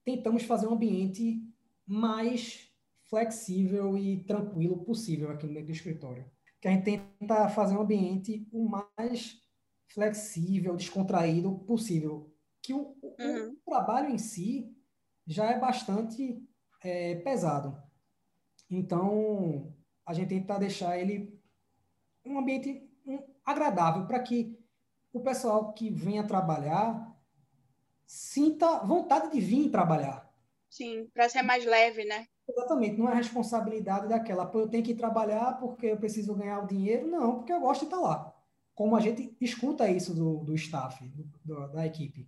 [0.04, 1.42] tentamos fazer um ambiente
[1.86, 2.72] mais
[3.10, 6.26] flexível e tranquilo possível aqui no meio do escritório.
[6.60, 9.42] Que a gente tenta fazer um ambiente o mais
[9.88, 12.34] flexível, descontraído possível.
[12.62, 13.58] Que o, uhum.
[13.66, 14.74] o trabalho em si
[15.28, 16.42] já é bastante
[16.84, 17.91] é, pesado.
[18.72, 21.38] Então, a gente tenta deixar ele
[22.26, 22.90] um ambiente
[23.46, 24.58] agradável para que
[25.12, 27.12] o pessoal que venha trabalhar
[28.06, 30.30] sinta vontade de vir trabalhar.
[30.70, 32.26] Sim, para ser mais leve, né?
[32.48, 37.08] Exatamente, não é responsabilidade daquela, eu tenho que trabalhar porque eu preciso ganhar o dinheiro,
[37.08, 38.34] não, porque eu gosto de estar lá.
[38.74, 41.06] Como a gente escuta isso do, do staff,
[41.44, 42.28] do, da equipe.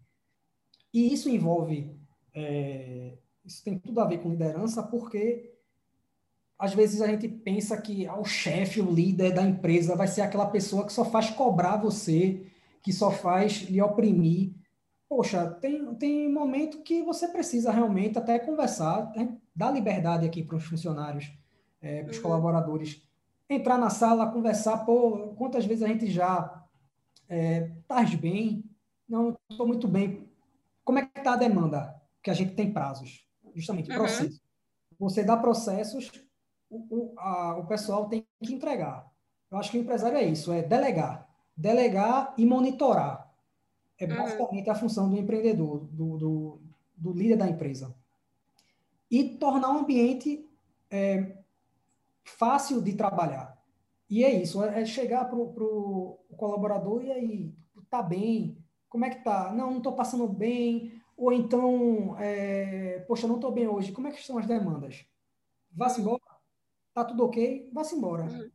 [0.94, 1.98] E isso envolve,
[2.34, 5.53] é, isso tem tudo a ver com liderança, porque
[6.58, 10.22] às vezes a gente pensa que ah, o chefe, o líder da empresa vai ser
[10.22, 12.46] aquela pessoa que só faz cobrar você,
[12.82, 14.54] que só faz lhe oprimir
[15.14, 19.38] poxa, tem, tem momento que você precisa realmente até conversar, né?
[19.56, 21.32] dar liberdade aqui para os funcionários,
[21.80, 22.24] é, para os uhum.
[22.24, 23.08] colaboradores,
[23.48, 26.66] entrar na sala, conversar, pô, quantas vezes a gente já
[27.30, 27.72] é,
[28.20, 28.64] bem?
[29.08, 30.28] Não, estou muito bem.
[30.84, 31.94] Como é que está a demanda?
[32.24, 33.98] Que a gente tem prazos, justamente, uhum.
[33.98, 34.42] processo.
[34.98, 36.12] Você dá processos,
[36.74, 39.12] o, o, a, o pessoal tem que entregar.
[39.52, 41.30] Eu acho que o empresário é isso, é delegar.
[41.56, 43.32] Delegar e monitorar.
[44.00, 44.16] É uhum.
[44.16, 46.62] basicamente a função do empreendedor, do, do,
[46.98, 47.96] do líder da empresa.
[49.10, 50.50] E tornar um ambiente
[50.90, 51.38] é,
[52.24, 53.56] fácil de trabalhar.
[54.10, 57.56] E é isso, é, é chegar para o colaborador e aí,
[57.90, 58.58] tá bem?
[58.90, 59.52] Como é que tá?
[59.54, 61.00] Não, não estou passando bem.
[61.16, 63.92] Ou então, é, poxa, não estou bem hoje.
[63.92, 65.06] Como é que estão as demandas?
[65.72, 66.23] Vá-se embora.
[66.94, 67.70] Tá tudo ok?
[67.74, 68.24] Vá-se embora.
[68.24, 68.52] Uhum.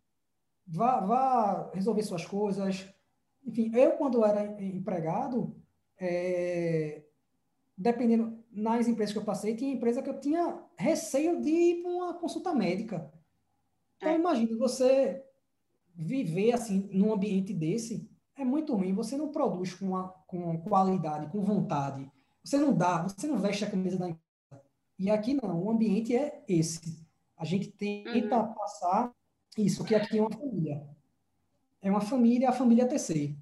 [0.66, 2.88] Vá, vá resolver suas coisas
[3.48, 5.56] enfim, eu, quando era empregado,
[5.98, 7.02] é,
[7.76, 11.90] dependendo, nas empresas que eu passei, tinha empresa que eu tinha receio de ir para
[11.90, 13.10] uma consulta médica.
[13.96, 14.16] Então, é.
[14.16, 15.24] imagine você
[15.94, 18.94] viver assim num ambiente desse, é muito ruim.
[18.94, 22.10] Você não produz com, a, com qualidade, com vontade.
[22.44, 24.64] Você não dá, você não veste a camisa da empresa.
[24.98, 27.07] E aqui não, o ambiente é esse.
[27.38, 28.54] A gente tenta uhum.
[28.54, 29.14] passar
[29.56, 30.98] isso, que aqui é uma família
[31.80, 33.36] é uma família, a família TC.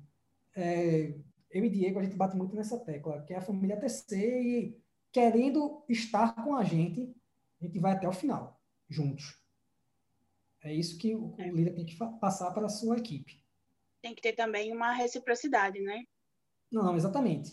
[0.55, 1.15] É,
[1.51, 4.83] eu e Diego, a gente bate muito nessa tecla, que é a família TC e
[5.13, 7.15] querendo estar com a gente,
[7.61, 9.41] a gente vai até o final, juntos.
[10.63, 13.43] É isso que o, o líder tem que passar para a sua equipe.
[14.03, 16.05] Tem que ter também uma reciprocidade, né?
[16.71, 17.53] Não, exatamente.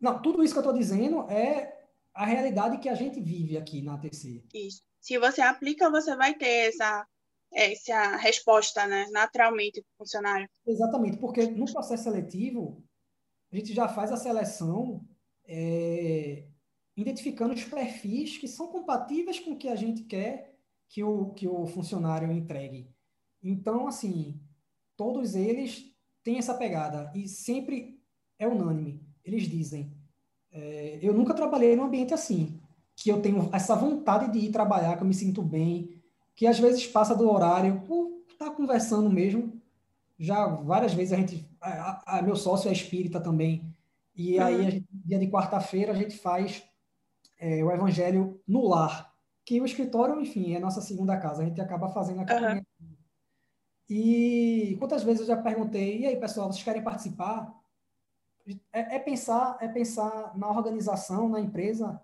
[0.00, 3.80] Não, tudo isso que eu estou dizendo é a realidade que a gente vive aqui
[3.80, 4.44] na ATC.
[4.52, 4.82] Isso.
[5.00, 7.06] Se você aplica, você vai ter essa
[7.52, 10.48] essa resposta, né, naturalmente, do funcionário.
[10.64, 12.80] Exatamente, porque no processo seletivo,
[13.52, 15.04] a gente já faz a seleção
[15.44, 16.46] é,
[16.96, 20.56] identificando os perfis que são compatíveis com o que a gente quer
[20.88, 22.88] que o, que o funcionário entregue.
[23.42, 24.40] Então, assim,
[24.96, 25.84] todos eles
[26.22, 28.00] têm essa pegada e sempre
[28.38, 29.04] é unânime.
[29.24, 29.96] Eles dizem:
[30.52, 32.59] é, eu nunca trabalhei num ambiente assim,
[33.00, 35.98] que eu tenho essa vontade de ir trabalhar, que eu me sinto bem,
[36.36, 39.58] que às vezes passa do horário por estar tá conversando mesmo.
[40.18, 41.48] Já várias vezes a gente.
[41.58, 43.74] A, a, meu sócio é espírita também.
[44.14, 44.44] E uhum.
[44.44, 46.62] aí, gente, dia de quarta-feira, a gente faz
[47.38, 49.10] é, o evangelho no lar.
[49.46, 51.42] Que o escritório, enfim, é a nossa segunda casa.
[51.42, 52.66] A gente acaba fazendo acampamento.
[52.78, 52.96] Uhum.
[53.88, 57.50] E quantas vezes eu já perguntei, e aí, pessoal, vocês querem participar?
[58.70, 61.98] É, é, pensar, é pensar na organização, na empresa,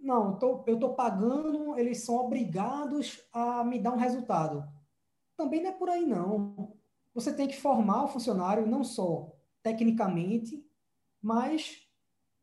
[0.00, 4.66] não, tô, eu estou pagando, eles são obrigados a me dar um resultado.
[5.36, 6.76] Também não é por aí, não.
[7.14, 9.30] Você tem que formar o funcionário não só
[9.62, 10.64] tecnicamente,
[11.20, 11.86] mas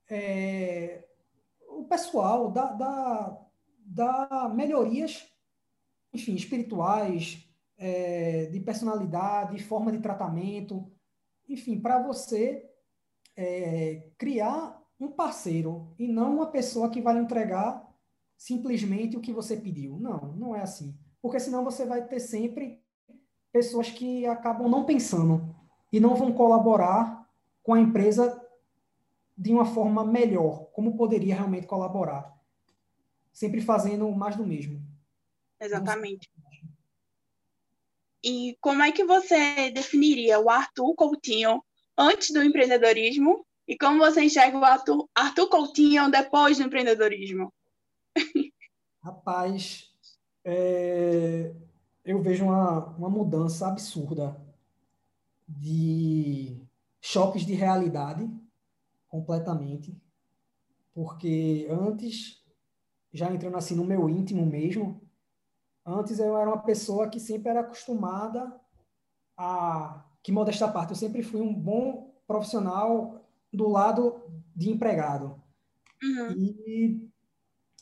[0.10, 1.08] é,
[1.70, 2.72] o pessoal da,
[3.80, 5.28] da melhorias,
[6.14, 10.92] enfim, espirituais, é, de personalidade, forma de tratamento,
[11.48, 12.70] enfim, para você
[13.36, 17.88] é, criar um parceiro e não uma pessoa que vai lhe entregar
[18.38, 19.98] simplesmente o que você pediu.
[20.00, 20.98] Não, não é assim.
[21.22, 22.82] Porque senão você vai ter sempre
[23.52, 25.56] pessoas que acabam não pensando
[25.92, 27.28] e não vão colaborar
[27.64, 28.44] com a empresa
[29.38, 32.36] de uma forma melhor, como poderia realmente colaborar.
[33.32, 34.82] Sempre fazendo mais do mesmo.
[35.60, 36.30] Exatamente.
[38.24, 41.64] E como é que você definiria o Arthur Coutinho
[41.98, 47.54] antes do empreendedorismo E como você enxerga o Arthur, Arthur Coutinho depois do empreendedorismo?
[49.04, 49.92] Rapaz,
[50.46, 51.54] é,
[52.06, 54.40] eu vejo uma, uma mudança absurda
[55.46, 56.66] de
[57.02, 58.30] choques de realidade
[59.10, 59.96] completamente,
[60.94, 62.42] porque antes,
[63.14, 65.02] já entrando assim no meu íntimo mesmo,
[65.86, 68.60] antes eu era uma pessoa que sempre era acostumada
[69.38, 74.22] a, que modesta parte, eu sempre fui um bom profissional do lado
[74.56, 75.42] de empregado.
[76.04, 76.32] Uhum.
[76.32, 77.10] E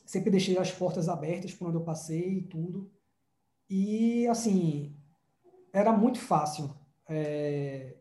[0.06, 2.92] sempre deixei as portas abertas por onde eu passei e tudo.
[3.70, 4.96] E, assim,
[5.74, 6.74] era muito fácil.
[7.10, 7.96] É,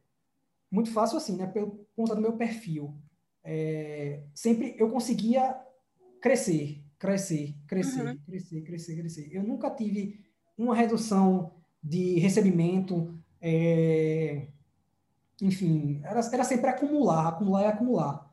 [0.70, 1.46] muito fácil, assim, né?
[1.46, 2.94] Pelo conta do meu perfil.
[3.42, 5.56] É, sempre eu conseguia
[6.20, 8.18] crescer, crescer, crescer, uhum.
[8.26, 9.28] crescer, crescer, crescer.
[9.32, 10.24] Eu nunca tive
[10.56, 13.18] uma redução de recebimento.
[13.40, 14.48] É,
[15.44, 18.30] enfim, era, era sempre acumular, acumular e acumular.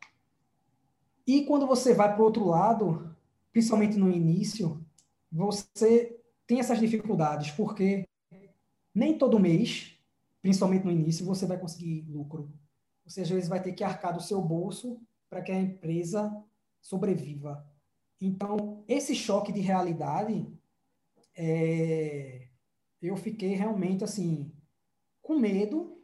[1.28, 3.14] E quando você vai para o outro lado,
[3.52, 4.82] principalmente no início,
[5.30, 8.08] você tem essas dificuldades, porque
[8.96, 10.00] nem todo mês,
[10.42, 12.50] principalmente no início, você vai conseguir lucro.
[13.06, 14.98] Você às vezes vai ter que arcar do seu bolso
[15.30, 16.34] para que a empresa
[16.82, 17.66] sobreviva.
[18.22, 20.48] Então, esse choque de realidade,
[21.36, 22.48] é,
[23.02, 24.50] eu fiquei realmente assim,
[25.22, 26.01] com medo,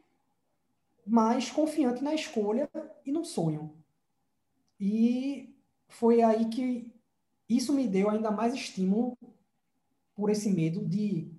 [1.08, 2.68] mas confiante na escolha
[3.04, 3.74] e no sonho.
[4.78, 5.56] E
[5.88, 6.92] foi aí que
[7.48, 9.16] isso me deu ainda mais estímulo
[10.14, 11.32] por esse medo de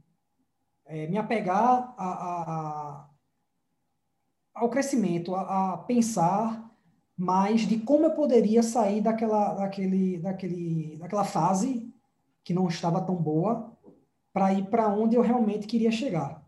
[0.86, 3.10] é, me apegar a, a,
[4.56, 6.68] ao crescimento, a, a, pensar
[7.16, 11.94] mais de como eu poderia sair daquela, daquele, daquele, daquela fase
[12.44, 13.78] que não estava tão boa
[14.34, 16.44] para ir para onde eu realmente queria chegar.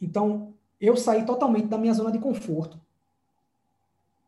[0.00, 0.51] Então,
[0.82, 2.80] eu saí totalmente da minha zona de conforto.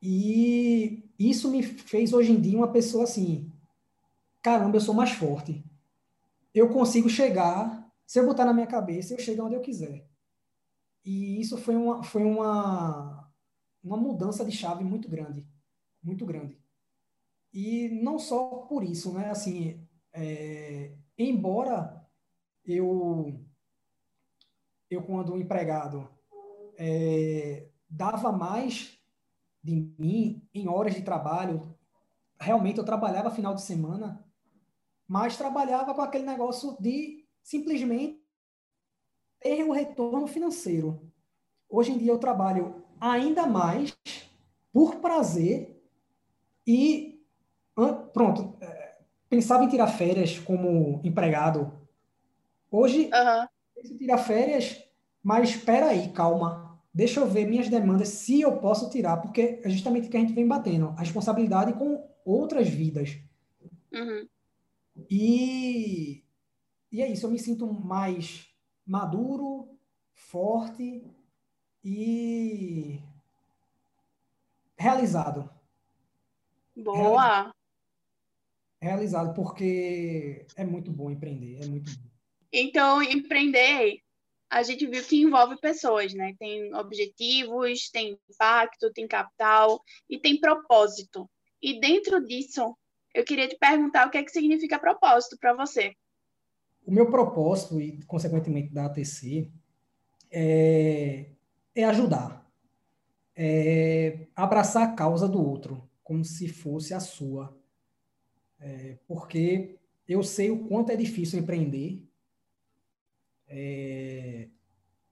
[0.01, 3.51] E isso me fez hoje em dia uma pessoa assim,
[4.41, 5.65] caramba, eu sou mais forte.
[6.55, 10.07] Eu consigo chegar, se eu botar na minha cabeça, eu chego onde eu quiser.
[11.05, 13.29] E isso foi uma, foi uma,
[13.83, 15.45] uma mudança de chave muito grande,
[16.01, 16.57] muito grande.
[17.53, 19.29] E não só por isso, né?
[19.29, 22.07] Assim, é, embora
[22.65, 23.41] eu,
[24.89, 26.14] eu quando empregado,
[26.79, 28.99] é, dava mais
[29.63, 31.75] de mim em horas de trabalho,
[32.39, 34.25] realmente eu trabalhava final de semana,
[35.09, 38.23] mas trabalhava com aquele negócio de simplesmente
[39.41, 41.11] ter um retorno financeiro.
[41.69, 43.97] Hoje em dia eu trabalho ainda mais
[44.73, 45.83] por prazer
[46.67, 47.23] e
[48.13, 51.73] pronto, é, pensava em tirar férias como empregado.
[52.71, 53.47] Hoje, uhum.
[53.77, 54.83] eu tirar férias,
[55.25, 56.79] mas espera aí, calma.
[56.93, 60.21] Deixa eu ver minhas demandas, se eu posso tirar, porque é justamente o que a
[60.21, 63.19] gente vem batendo, a responsabilidade com outras vidas.
[63.91, 64.29] Uhum.
[65.11, 66.23] E,
[66.93, 68.47] e é isso, eu me sinto mais
[68.87, 69.77] maduro,
[70.13, 71.03] forte
[71.83, 73.01] e
[74.77, 75.51] realizado.
[76.77, 77.53] Boa!
[78.81, 82.11] Realizado, porque é muito bom empreender, é muito bom.
[82.53, 84.04] Então, empreender,
[84.55, 86.33] a gente viu que envolve pessoas, né?
[86.39, 91.29] Tem objetivos, tem impacto, tem capital e tem propósito.
[91.61, 92.77] E dentro disso,
[93.13, 95.93] eu queria te perguntar o que é que significa propósito para você.
[96.87, 99.51] O meu propósito, e consequentemente da ATC,
[100.31, 101.31] é,
[101.75, 102.49] é ajudar.
[103.35, 107.59] É abraçar a causa do outro, como se fosse a sua.
[108.61, 112.04] É, porque eu sei o quanto é difícil empreender.
[113.57, 114.49] É,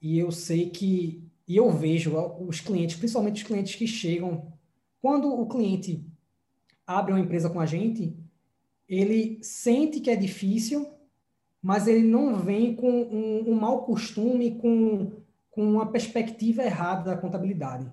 [0.01, 1.23] e eu sei que.
[1.47, 4.53] E eu vejo os clientes, principalmente os clientes que chegam.
[5.01, 6.05] Quando o cliente
[6.85, 8.17] abre uma empresa com a gente,
[8.89, 10.93] ele sente que é difícil,
[11.61, 15.13] mas ele não vem com um, um mau costume, com,
[15.51, 17.93] com uma perspectiva errada da contabilidade.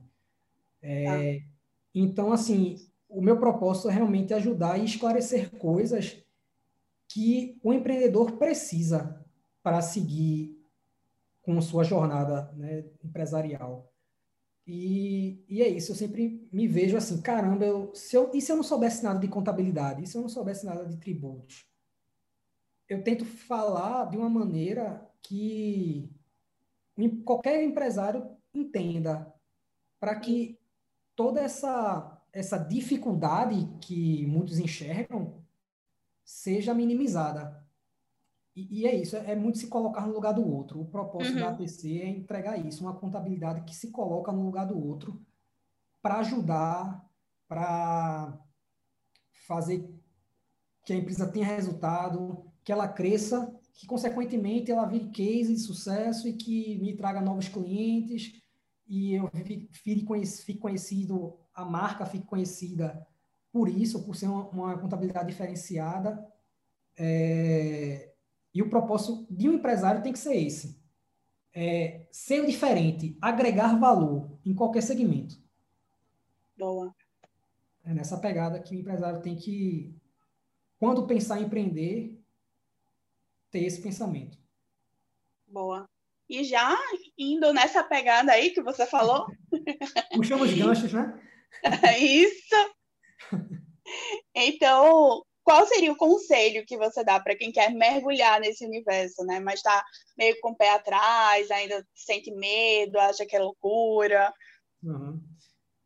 [0.81, 1.45] É, ah.
[1.93, 2.75] Então, assim,
[3.07, 6.17] o meu propósito é realmente ajudar e esclarecer coisas
[7.07, 9.23] que o empreendedor precisa
[9.61, 10.57] para seguir
[11.41, 13.91] com sua jornada né, empresarial.
[14.65, 18.51] E, e é isso, eu sempre me vejo assim, caramba, eu, se eu, e se
[18.51, 20.03] eu não soubesse nada de contabilidade?
[20.03, 21.65] E se eu não soubesse nada de tributos?
[22.87, 26.09] Eu tento falar de uma maneira que
[27.25, 29.33] qualquer empresário entenda,
[29.99, 30.59] para que
[31.15, 35.43] toda essa, essa dificuldade que muitos enxergam
[36.23, 37.67] seja minimizada.
[38.59, 40.81] E, e, é isso, é, muito se colocar no lugar do outro.
[40.81, 41.39] O propósito uhum.
[41.41, 45.21] da ATC é entregar isso, uma contabilidade que se coloca no lugar do outro
[46.01, 47.07] para ajudar,
[47.47, 48.37] para
[49.47, 49.89] fazer
[50.85, 56.27] que a empresa tenha resultado, que ela cresça, que consequentemente ela vire case de sucesso
[56.27, 58.33] e que me traga novos clientes
[58.87, 59.29] e eu
[59.71, 63.05] fique conhecido, a marca fique conhecida
[63.51, 66.25] por isso, por ser uma, uma contabilidade diferenciada.
[66.97, 68.08] É,
[68.59, 70.77] e o propósito de um empresário tem que ser esse:
[71.53, 75.41] é, ser diferente, agregar valor em qualquer segmento.
[76.57, 76.93] Boa.
[77.85, 79.95] É nessa pegada que o empresário tem que,
[80.77, 82.21] quando pensar em empreender,
[83.49, 84.37] ter esse pensamento.
[85.47, 85.89] Boa.
[86.27, 86.77] E já
[87.17, 89.25] indo nessa pegada aí que você falou.
[90.13, 91.17] Puxamos ganchos, né?
[91.97, 92.55] Isso.
[94.35, 99.39] Então, qual seria o conselho que você dá para quem quer mergulhar nesse universo, né?
[99.39, 99.83] Mas está
[100.15, 104.31] meio com o pé atrás, ainda sente medo, acha que é loucura.
[104.83, 105.19] Uhum.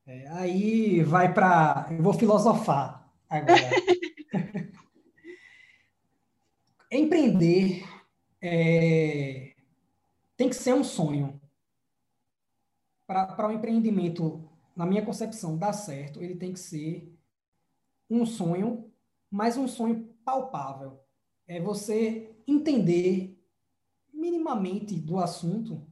[0.06, 1.88] É, aí vai para.
[1.92, 3.70] Eu vou filosofar agora.
[6.92, 7.86] Empreender
[8.42, 9.54] é,
[10.36, 11.40] tem que ser um sonho.
[13.08, 14.44] Para o um empreendimento,
[14.76, 17.10] na minha concepção, dar certo, ele tem que ser
[18.10, 18.93] um sonho,
[19.34, 21.00] mas um sonho palpável.
[21.48, 23.44] É você entender
[24.14, 25.86] minimamente do assunto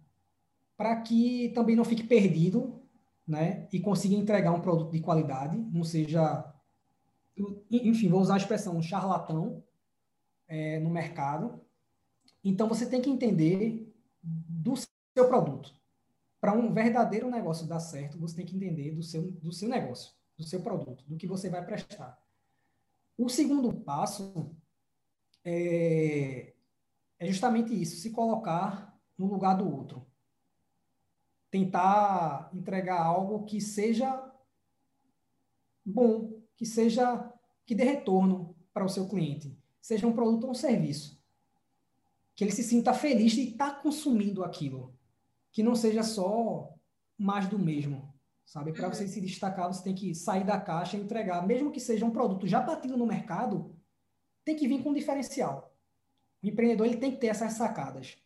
[0.77, 2.79] para que também não fique perdido,
[3.27, 3.67] né?
[3.73, 6.53] E consiga entregar um produto de qualidade, não seja,
[7.71, 9.63] enfim, vou usar a expressão um charlatão
[10.47, 11.59] é, no mercado.
[12.43, 13.91] Então você tem que entender
[14.23, 15.73] do seu produto.
[16.39, 20.13] Para um verdadeiro negócio dar certo, você tem que entender do seu, do seu negócio,
[20.37, 22.21] do seu produto, do que você vai prestar.
[23.23, 24.51] O segundo passo
[25.45, 26.55] é,
[27.19, 30.07] é justamente isso, se colocar no lugar do outro.
[31.51, 34.27] Tentar entregar algo que seja
[35.85, 37.31] bom, que seja
[37.63, 41.23] que dê retorno para o seu cliente, seja um produto ou um serviço.
[42.35, 44.97] Que ele se sinta feliz de estar consumindo aquilo,
[45.51, 46.73] que não seja só
[47.19, 48.10] mais do mesmo,
[48.51, 48.73] sabe?
[48.73, 48.93] Para uhum.
[48.93, 52.11] você se destacar, você tem que sair da caixa e entregar, mesmo que seja um
[52.11, 53.73] produto já batido no mercado,
[54.43, 55.73] tem que vir com um diferencial.
[56.43, 58.17] O empreendedor ele tem que ter essas sacadas.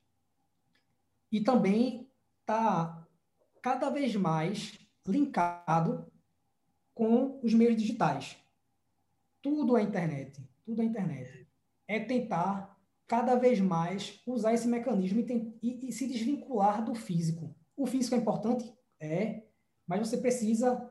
[1.32, 2.10] E também
[2.44, 3.08] tá
[3.62, 6.12] cada vez mais linkado
[6.96, 8.36] com os meios digitais.
[9.44, 11.48] Tudo é internet, tudo é internet.
[11.88, 16.96] É tentar cada vez mais usar esse mecanismo e, tem, e, e, se desvincular do
[16.96, 17.56] físico.
[17.78, 18.74] O físico é importante?
[19.00, 19.45] É,
[19.88, 20.90] mas você precisa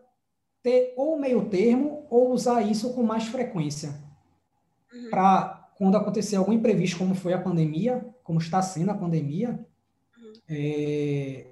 [0.62, 3.94] ter ou meio termo ou usar isso com mais frequência.
[4.92, 5.10] Uhum.
[5.10, 9.50] Para quando acontecer algum imprevisto, como foi a pandemia, como está sendo a pandemia,
[10.16, 10.32] uhum.
[10.48, 11.46] é,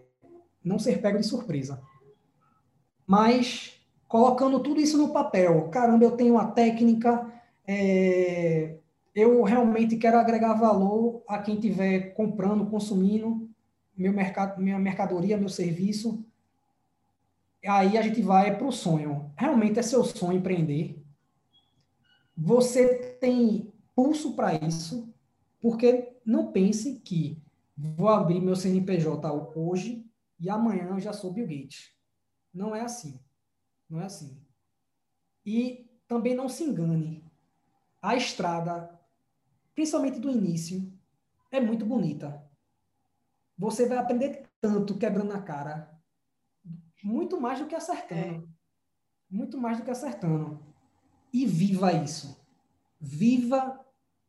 [0.65, 1.81] não ser pego de surpresa.
[3.07, 7.31] Mas colocando tudo isso no papel, caramba, eu tenho uma técnica,
[7.67, 8.77] é,
[9.15, 13.51] eu realmente quero agregar valor a quem estiver comprando, consumindo
[13.97, 16.25] meu mercado, minha mercadoria, meu serviço.
[17.67, 19.33] Aí a gente vai para o sonho.
[19.37, 21.03] Realmente é seu sonho empreender.
[22.37, 25.15] Você tem pulso para isso,
[25.61, 27.41] porque não pense que
[27.77, 30.05] vou abrir meu CNPJ hoje
[30.41, 31.93] e amanhã eu já sou Bill Gates.
[32.53, 33.21] Não é assim.
[33.89, 34.41] Não é assim.
[35.45, 37.25] E também não se engane.
[38.01, 38.99] A estrada
[39.75, 40.93] principalmente do início,
[41.51, 42.43] é muito bonita.
[43.57, 45.91] Você vai aprender tanto quebrando a cara,
[47.03, 48.21] muito mais do que acertando.
[48.21, 48.43] É.
[49.29, 50.65] Muito mais do que acertando.
[51.33, 52.41] E viva isso.
[53.01, 53.85] Viva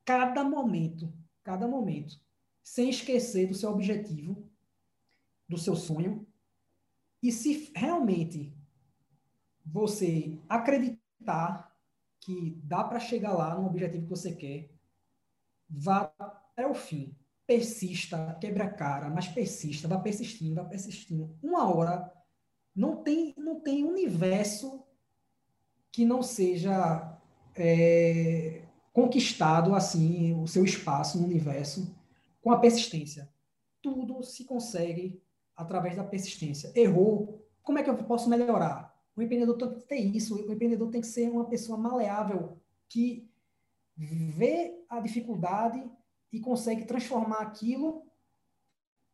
[0.05, 1.13] cada momento,
[1.43, 2.19] cada momento,
[2.63, 4.49] sem esquecer do seu objetivo,
[5.47, 6.27] do seu sonho.
[7.21, 8.57] E se realmente
[9.65, 11.73] você acreditar
[12.19, 14.71] que dá para chegar lá no objetivo que você quer,
[15.69, 17.15] vá até o fim.
[17.45, 21.37] Persista, quebra a cara, mas persista, vá persistindo, vá persistindo.
[21.41, 22.11] Uma hora
[22.75, 24.83] não tem, não tem universo
[25.91, 27.17] que não seja
[27.55, 31.95] é, conquistado assim o seu espaço no universo
[32.41, 33.29] com a persistência.
[33.81, 35.21] Tudo se consegue
[35.55, 36.71] através da persistência.
[36.75, 38.93] Errou, como é que eu posso melhorar?
[39.15, 40.35] O empreendedor tem que ter isso.
[40.35, 42.57] O empreendedor tem que ser uma pessoa maleável
[42.89, 43.29] que
[43.95, 45.83] vê a dificuldade
[46.31, 48.03] e consegue transformar aquilo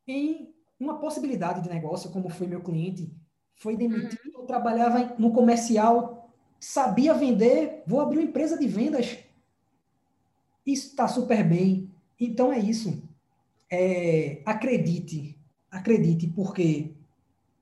[0.08, 3.14] em uma possibilidade de negócio, como foi meu cliente.
[3.60, 4.46] Foi demitido, uhum.
[4.46, 9.20] trabalhava no comercial, sabia vender, vou abrir uma empresa de vendas.
[10.66, 11.92] Isso está super bem.
[12.18, 13.04] Então é isso.
[13.70, 15.38] É, acredite,
[15.70, 16.96] acredite, porque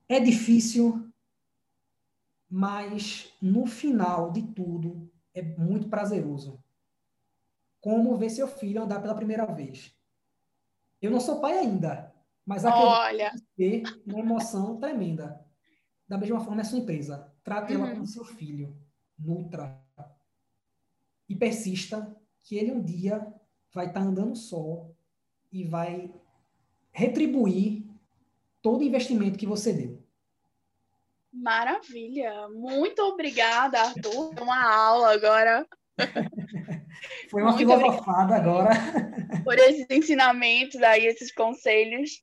[0.08, 1.10] é difícil,
[2.48, 6.62] mas no final de tudo é muito prazeroso.
[7.80, 9.92] Como ver seu filho andar pela primeira vez.
[11.02, 12.14] Eu não sou pai ainda,
[12.46, 13.32] mas Olha.
[13.56, 15.47] ter uma emoção tremenda.
[16.08, 17.30] Da mesma forma, é sua empresa.
[17.44, 17.84] Trate uhum.
[17.84, 18.74] ela como seu filho.
[19.18, 19.78] Nutra.
[21.28, 23.26] E persista que ele um dia
[23.74, 24.88] vai estar tá andando só
[25.52, 26.10] e vai
[26.90, 27.84] retribuir
[28.62, 30.02] todo o investimento que você deu.
[31.32, 32.48] Maravilha!
[32.48, 34.34] Muito obrigada, Arthur.
[34.40, 35.66] Uma aula agora.
[37.30, 38.70] Foi uma Muito filosofada agora.
[39.44, 42.22] Por esses ensinamentos aí, esses conselhos.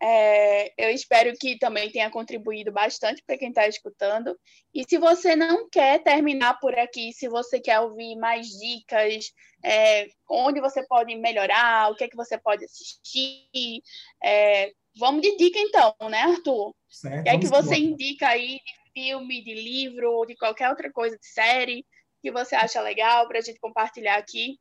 [0.00, 4.38] É, eu espero que também tenha contribuído bastante para quem está escutando.
[4.74, 9.32] E se você não quer terminar por aqui, se você quer ouvir mais dicas,
[9.64, 13.82] é, onde você pode melhorar, o que é que você pode assistir,
[14.22, 16.74] é, vamos de dica então, né, Arthur?
[16.90, 20.68] Certo, o que é que você indica aí de filme, de livro, ou de qualquer
[20.68, 21.86] outra coisa, de série,
[22.22, 24.58] que você acha legal para a gente compartilhar aqui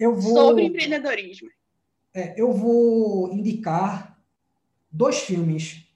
[0.00, 0.20] vou...
[0.20, 1.48] sobre empreendedorismo?
[2.14, 4.17] É, eu vou indicar
[4.90, 5.86] dois filmes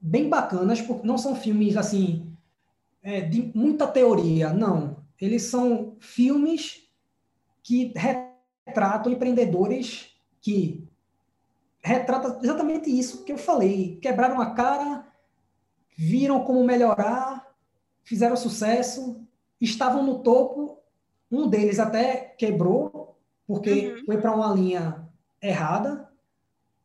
[0.00, 2.32] bem bacanas, porque não são filmes assim
[3.02, 4.96] é, de muita teoria, não.
[5.20, 6.88] Eles são filmes
[7.62, 7.92] que
[8.66, 10.86] retratam empreendedores que
[11.80, 13.96] retratam exatamente isso que eu falei.
[14.02, 15.06] Quebraram a cara,
[15.96, 17.54] viram como melhorar,
[18.02, 19.24] fizeram sucesso,
[19.60, 20.80] estavam no topo.
[21.30, 23.16] Um deles até quebrou,
[23.46, 24.04] porque uhum.
[24.04, 25.08] foi para uma linha
[25.40, 26.08] errada,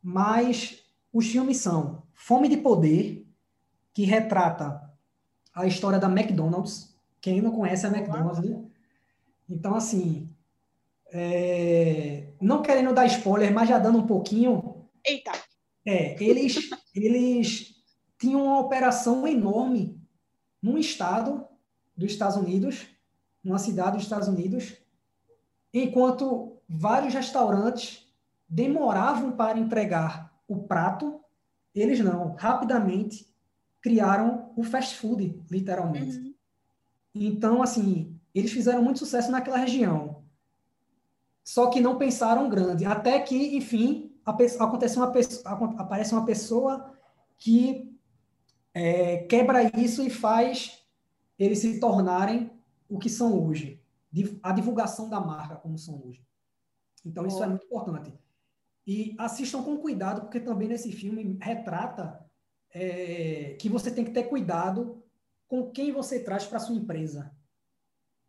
[0.02, 0.81] mas
[1.12, 3.26] os filmes são Fome de Poder,
[3.92, 4.90] que retrata
[5.54, 6.96] a história da McDonald's.
[7.20, 8.64] Quem não conhece a McDonald's, né?
[9.48, 10.30] Então, assim,
[11.12, 12.32] é...
[12.40, 14.86] não querendo dar spoiler, mas já dando um pouquinho.
[15.04, 15.32] Eita!
[15.84, 17.74] É, eles, eles
[18.18, 20.00] tinham uma operação enorme
[20.62, 21.46] num estado
[21.94, 22.86] dos Estados Unidos,
[23.44, 24.76] numa cidade dos Estados Unidos,
[25.74, 28.06] enquanto vários restaurantes
[28.48, 31.20] demoravam para entregar o prato,
[31.74, 33.32] eles não, rapidamente
[33.80, 36.18] criaram o fast food, literalmente.
[36.18, 36.34] Uhum.
[37.14, 40.22] Então, assim, eles fizeram muito sucesso naquela região.
[41.44, 42.84] Só que não pensaram grande.
[42.84, 45.12] Até que, enfim, acontece uma
[45.78, 46.94] aparece uma pessoa
[47.36, 47.92] que
[48.72, 50.78] é, quebra isso e faz
[51.38, 52.50] eles se tornarem
[52.88, 53.82] o que são hoje.
[54.42, 56.24] A divulgação da marca como são hoje.
[57.04, 57.44] Então, isso oh.
[57.44, 58.14] é muito importante.
[58.86, 62.24] E assistam com cuidado, porque também nesse filme retrata
[62.70, 65.02] é, que você tem que ter cuidado
[65.46, 67.34] com quem você traz para sua empresa.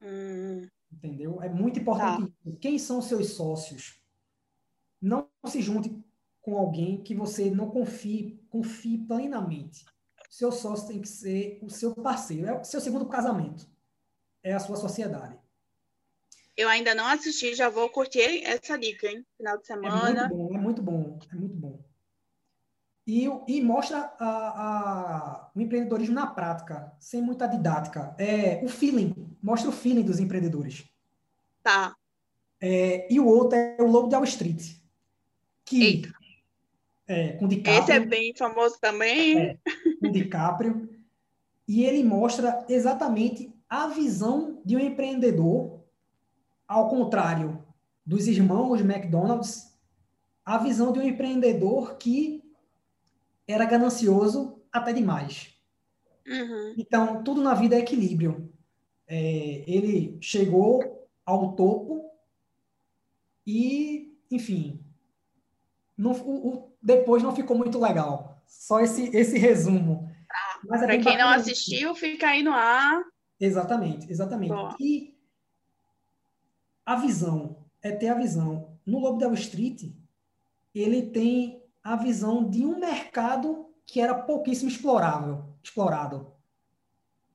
[0.01, 0.67] Hum.
[0.91, 1.41] Entendeu?
[1.41, 2.27] É muito importante.
[2.27, 2.51] Tá.
[2.61, 3.99] Quem são seus sócios?
[5.01, 5.97] Não se junte
[6.41, 9.85] com alguém que você não confie, confie plenamente.
[10.29, 13.67] Seu sócio tem que ser o seu parceiro, é o seu segundo casamento.
[14.43, 15.39] É a sua sociedade.
[16.55, 19.25] Eu ainda não assisti, já vou curtir essa dica, hein?
[19.37, 20.25] Final de semana.
[20.25, 21.79] É muito bom, é muito bom, é muito bom.
[23.05, 28.15] E, e mostra a, a, o empreendedorismo na prática, sem muita didática.
[28.17, 30.85] É o feeling, mostra o feeling dos empreendedores.
[31.61, 31.95] Tá.
[32.61, 34.77] É, e o outro é o Lobo de Wall Street.
[35.65, 36.13] Que, Eita.
[37.05, 37.83] É, com DiCaprio.
[37.83, 39.37] Esse é bem famoso também.
[39.37, 39.57] É,
[39.99, 40.89] com DiCaprio.
[41.67, 45.82] E ele mostra exatamente a visão de um empreendedor
[46.73, 47.63] ao contrário
[48.03, 49.71] dos irmãos McDonald's,
[50.43, 52.43] a visão de um empreendedor que
[53.47, 55.53] era ganancioso até demais.
[56.27, 56.73] Uhum.
[56.75, 58.51] Então, tudo na vida é equilíbrio.
[59.07, 62.09] É, ele chegou ao topo
[63.45, 64.83] e, enfim,
[65.95, 68.41] não, o, o, depois não ficou muito legal.
[68.47, 70.09] Só esse, esse resumo.
[70.31, 73.03] Ah, é Para quem não assistiu, fica aí no ar.
[73.39, 74.53] Exatamente, exatamente.
[74.79, 75.12] E
[76.85, 78.77] a visão, é ter a visão.
[78.85, 79.93] No Lobo da Wall Street,
[80.73, 86.33] ele tem a visão de um mercado que era pouquíssimo explorável, explorado.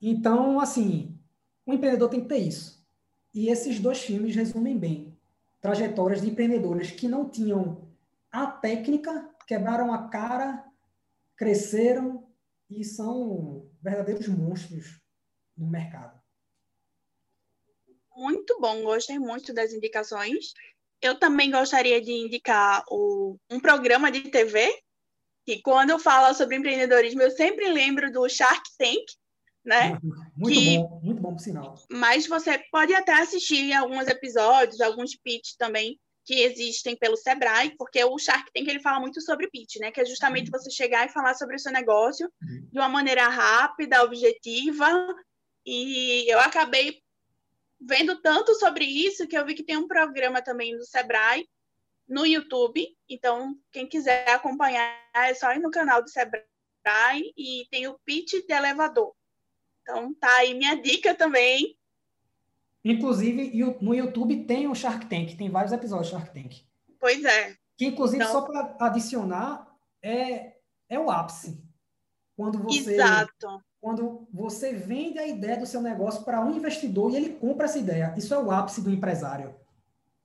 [0.01, 1.19] Então, assim,
[1.67, 2.87] o empreendedor tem que ter isso.
[3.35, 5.19] E esses dois filmes resumem bem
[5.61, 7.89] trajetórias de empreendedores que não tinham
[8.31, 10.65] a técnica, quebraram a cara,
[11.37, 12.27] cresceram
[12.71, 15.01] e são verdadeiros monstros
[15.57, 16.18] no mercado.
[18.19, 20.53] Muito bom, gostei muito das indicações.
[21.01, 24.77] Eu também gostaria de indicar o, um programa de TV,
[25.47, 29.05] que quando eu falo sobre empreendedorismo, eu sempre lembro do Shark Tank,
[29.65, 29.97] né?
[30.37, 31.75] Muito que, bom, muito bom por sinal.
[31.91, 38.05] Mas você pode até assistir alguns episódios, alguns pitches também, que existem pelo Sebrae, porque
[38.05, 39.91] o Shark Tank ele fala muito sobre pitch, né?
[39.91, 42.69] Que é justamente você chegar e falar sobre o seu negócio uhum.
[42.71, 44.89] de uma maneira rápida, objetiva.
[45.67, 47.01] E eu acabei
[47.81, 51.49] vendo tanto sobre isso que eu vi que tem um programa também do Sebrae
[52.09, 52.87] no YouTube.
[53.09, 58.47] Então, quem quiser acompanhar é só ir no canal do Sebrae e tem o pitch
[58.47, 59.15] de elevador.
[59.83, 61.79] Então, tá aí minha dica também
[62.85, 63.53] Inclusive,
[63.83, 66.63] no YouTube tem o Shark Tank, tem vários episódios do Shark Tank.
[66.99, 67.55] Pois é.
[67.77, 68.33] Que, inclusive, então...
[68.33, 69.67] só para adicionar,
[70.03, 70.55] é,
[70.89, 71.63] é o ápice.
[72.37, 73.63] Quando você, Exato.
[73.81, 77.79] Quando você vende a ideia do seu negócio para um investidor e ele compra essa
[77.79, 78.15] ideia.
[78.17, 79.55] Isso é o ápice do empresário.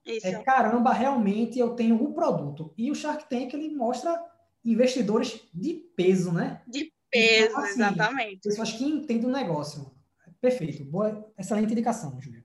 [0.04, 0.26] Isso.
[0.26, 2.74] É caramba, realmente eu tenho o um produto.
[2.76, 4.22] E o Shark Tank ele mostra
[4.64, 6.62] investidores de peso, né?
[6.66, 8.40] De peso, então, assim, exatamente.
[8.40, 9.94] Pessoas que entendem o negócio.
[10.40, 10.84] Perfeito.
[10.84, 12.44] Boa, excelente indicação, Julia.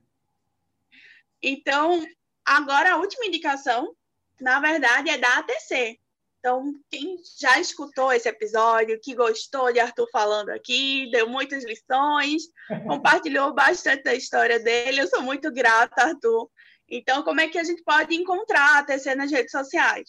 [1.42, 2.02] Então,
[2.44, 3.94] agora a última indicação,
[4.40, 5.98] na verdade, é da ATC.
[6.40, 12.44] Então, quem já escutou esse episódio, que gostou de Arthur falando aqui, deu muitas lições,
[12.88, 16.50] compartilhou bastante da história dele, eu sou muito grata, Arthur.
[16.88, 20.08] Então, como é que a gente pode encontrar a ATC nas redes sociais?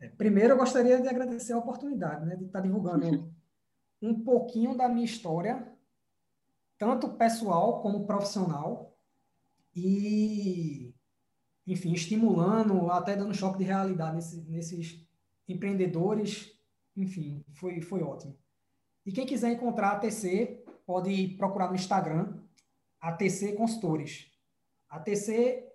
[0.00, 3.32] É, primeiro, eu gostaria de agradecer a oportunidade né, de estar divulgando
[4.02, 5.72] um pouquinho da minha história,
[6.78, 8.98] tanto pessoal como profissional,
[9.72, 10.92] e,
[11.64, 15.09] enfim, estimulando, até dando choque de realidade nesses, nesses
[15.52, 16.52] empreendedores.
[16.96, 18.36] Enfim, foi, foi ótimo.
[19.04, 22.34] E quem quiser encontrar a ATC, pode procurar no Instagram,
[23.00, 24.30] ATC Consultores.
[24.88, 25.66] ATC,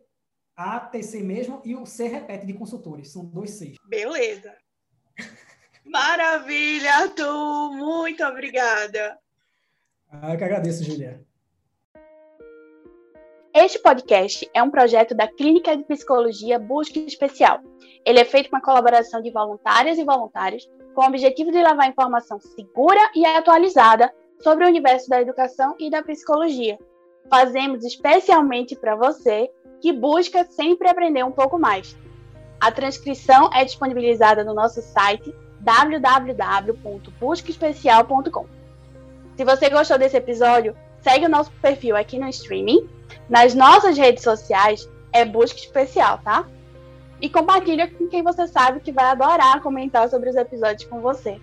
[0.56, 3.78] ATC mesmo, e o C repete de consultores, são dois Cs.
[3.88, 4.56] Beleza.
[5.86, 7.72] Maravilha, Arthur!
[7.74, 9.18] Muito obrigada.
[10.10, 11.26] Ah, eu que agradeço, Julia.
[13.58, 17.62] Este podcast é um projeto da Clínica de Psicologia Busca Especial.
[18.06, 21.88] Ele é feito com a colaboração de voluntárias e voluntários, com o objetivo de levar
[21.88, 26.78] informação segura e atualizada sobre o universo da educação e da psicologia.
[27.30, 29.50] Fazemos especialmente para você
[29.80, 31.96] que busca sempre aprender um pouco mais.
[32.60, 38.48] A transcrição é disponibilizada no nosso site www.buscaespecial.com.
[39.38, 42.94] Se você gostou desse episódio, segue o nosso perfil aqui no streaming
[43.30, 46.46] nas nossas redes sociais é busca especial, tá?
[47.22, 51.40] E compartilha com quem você sabe que vai adorar comentar sobre os episódios com você.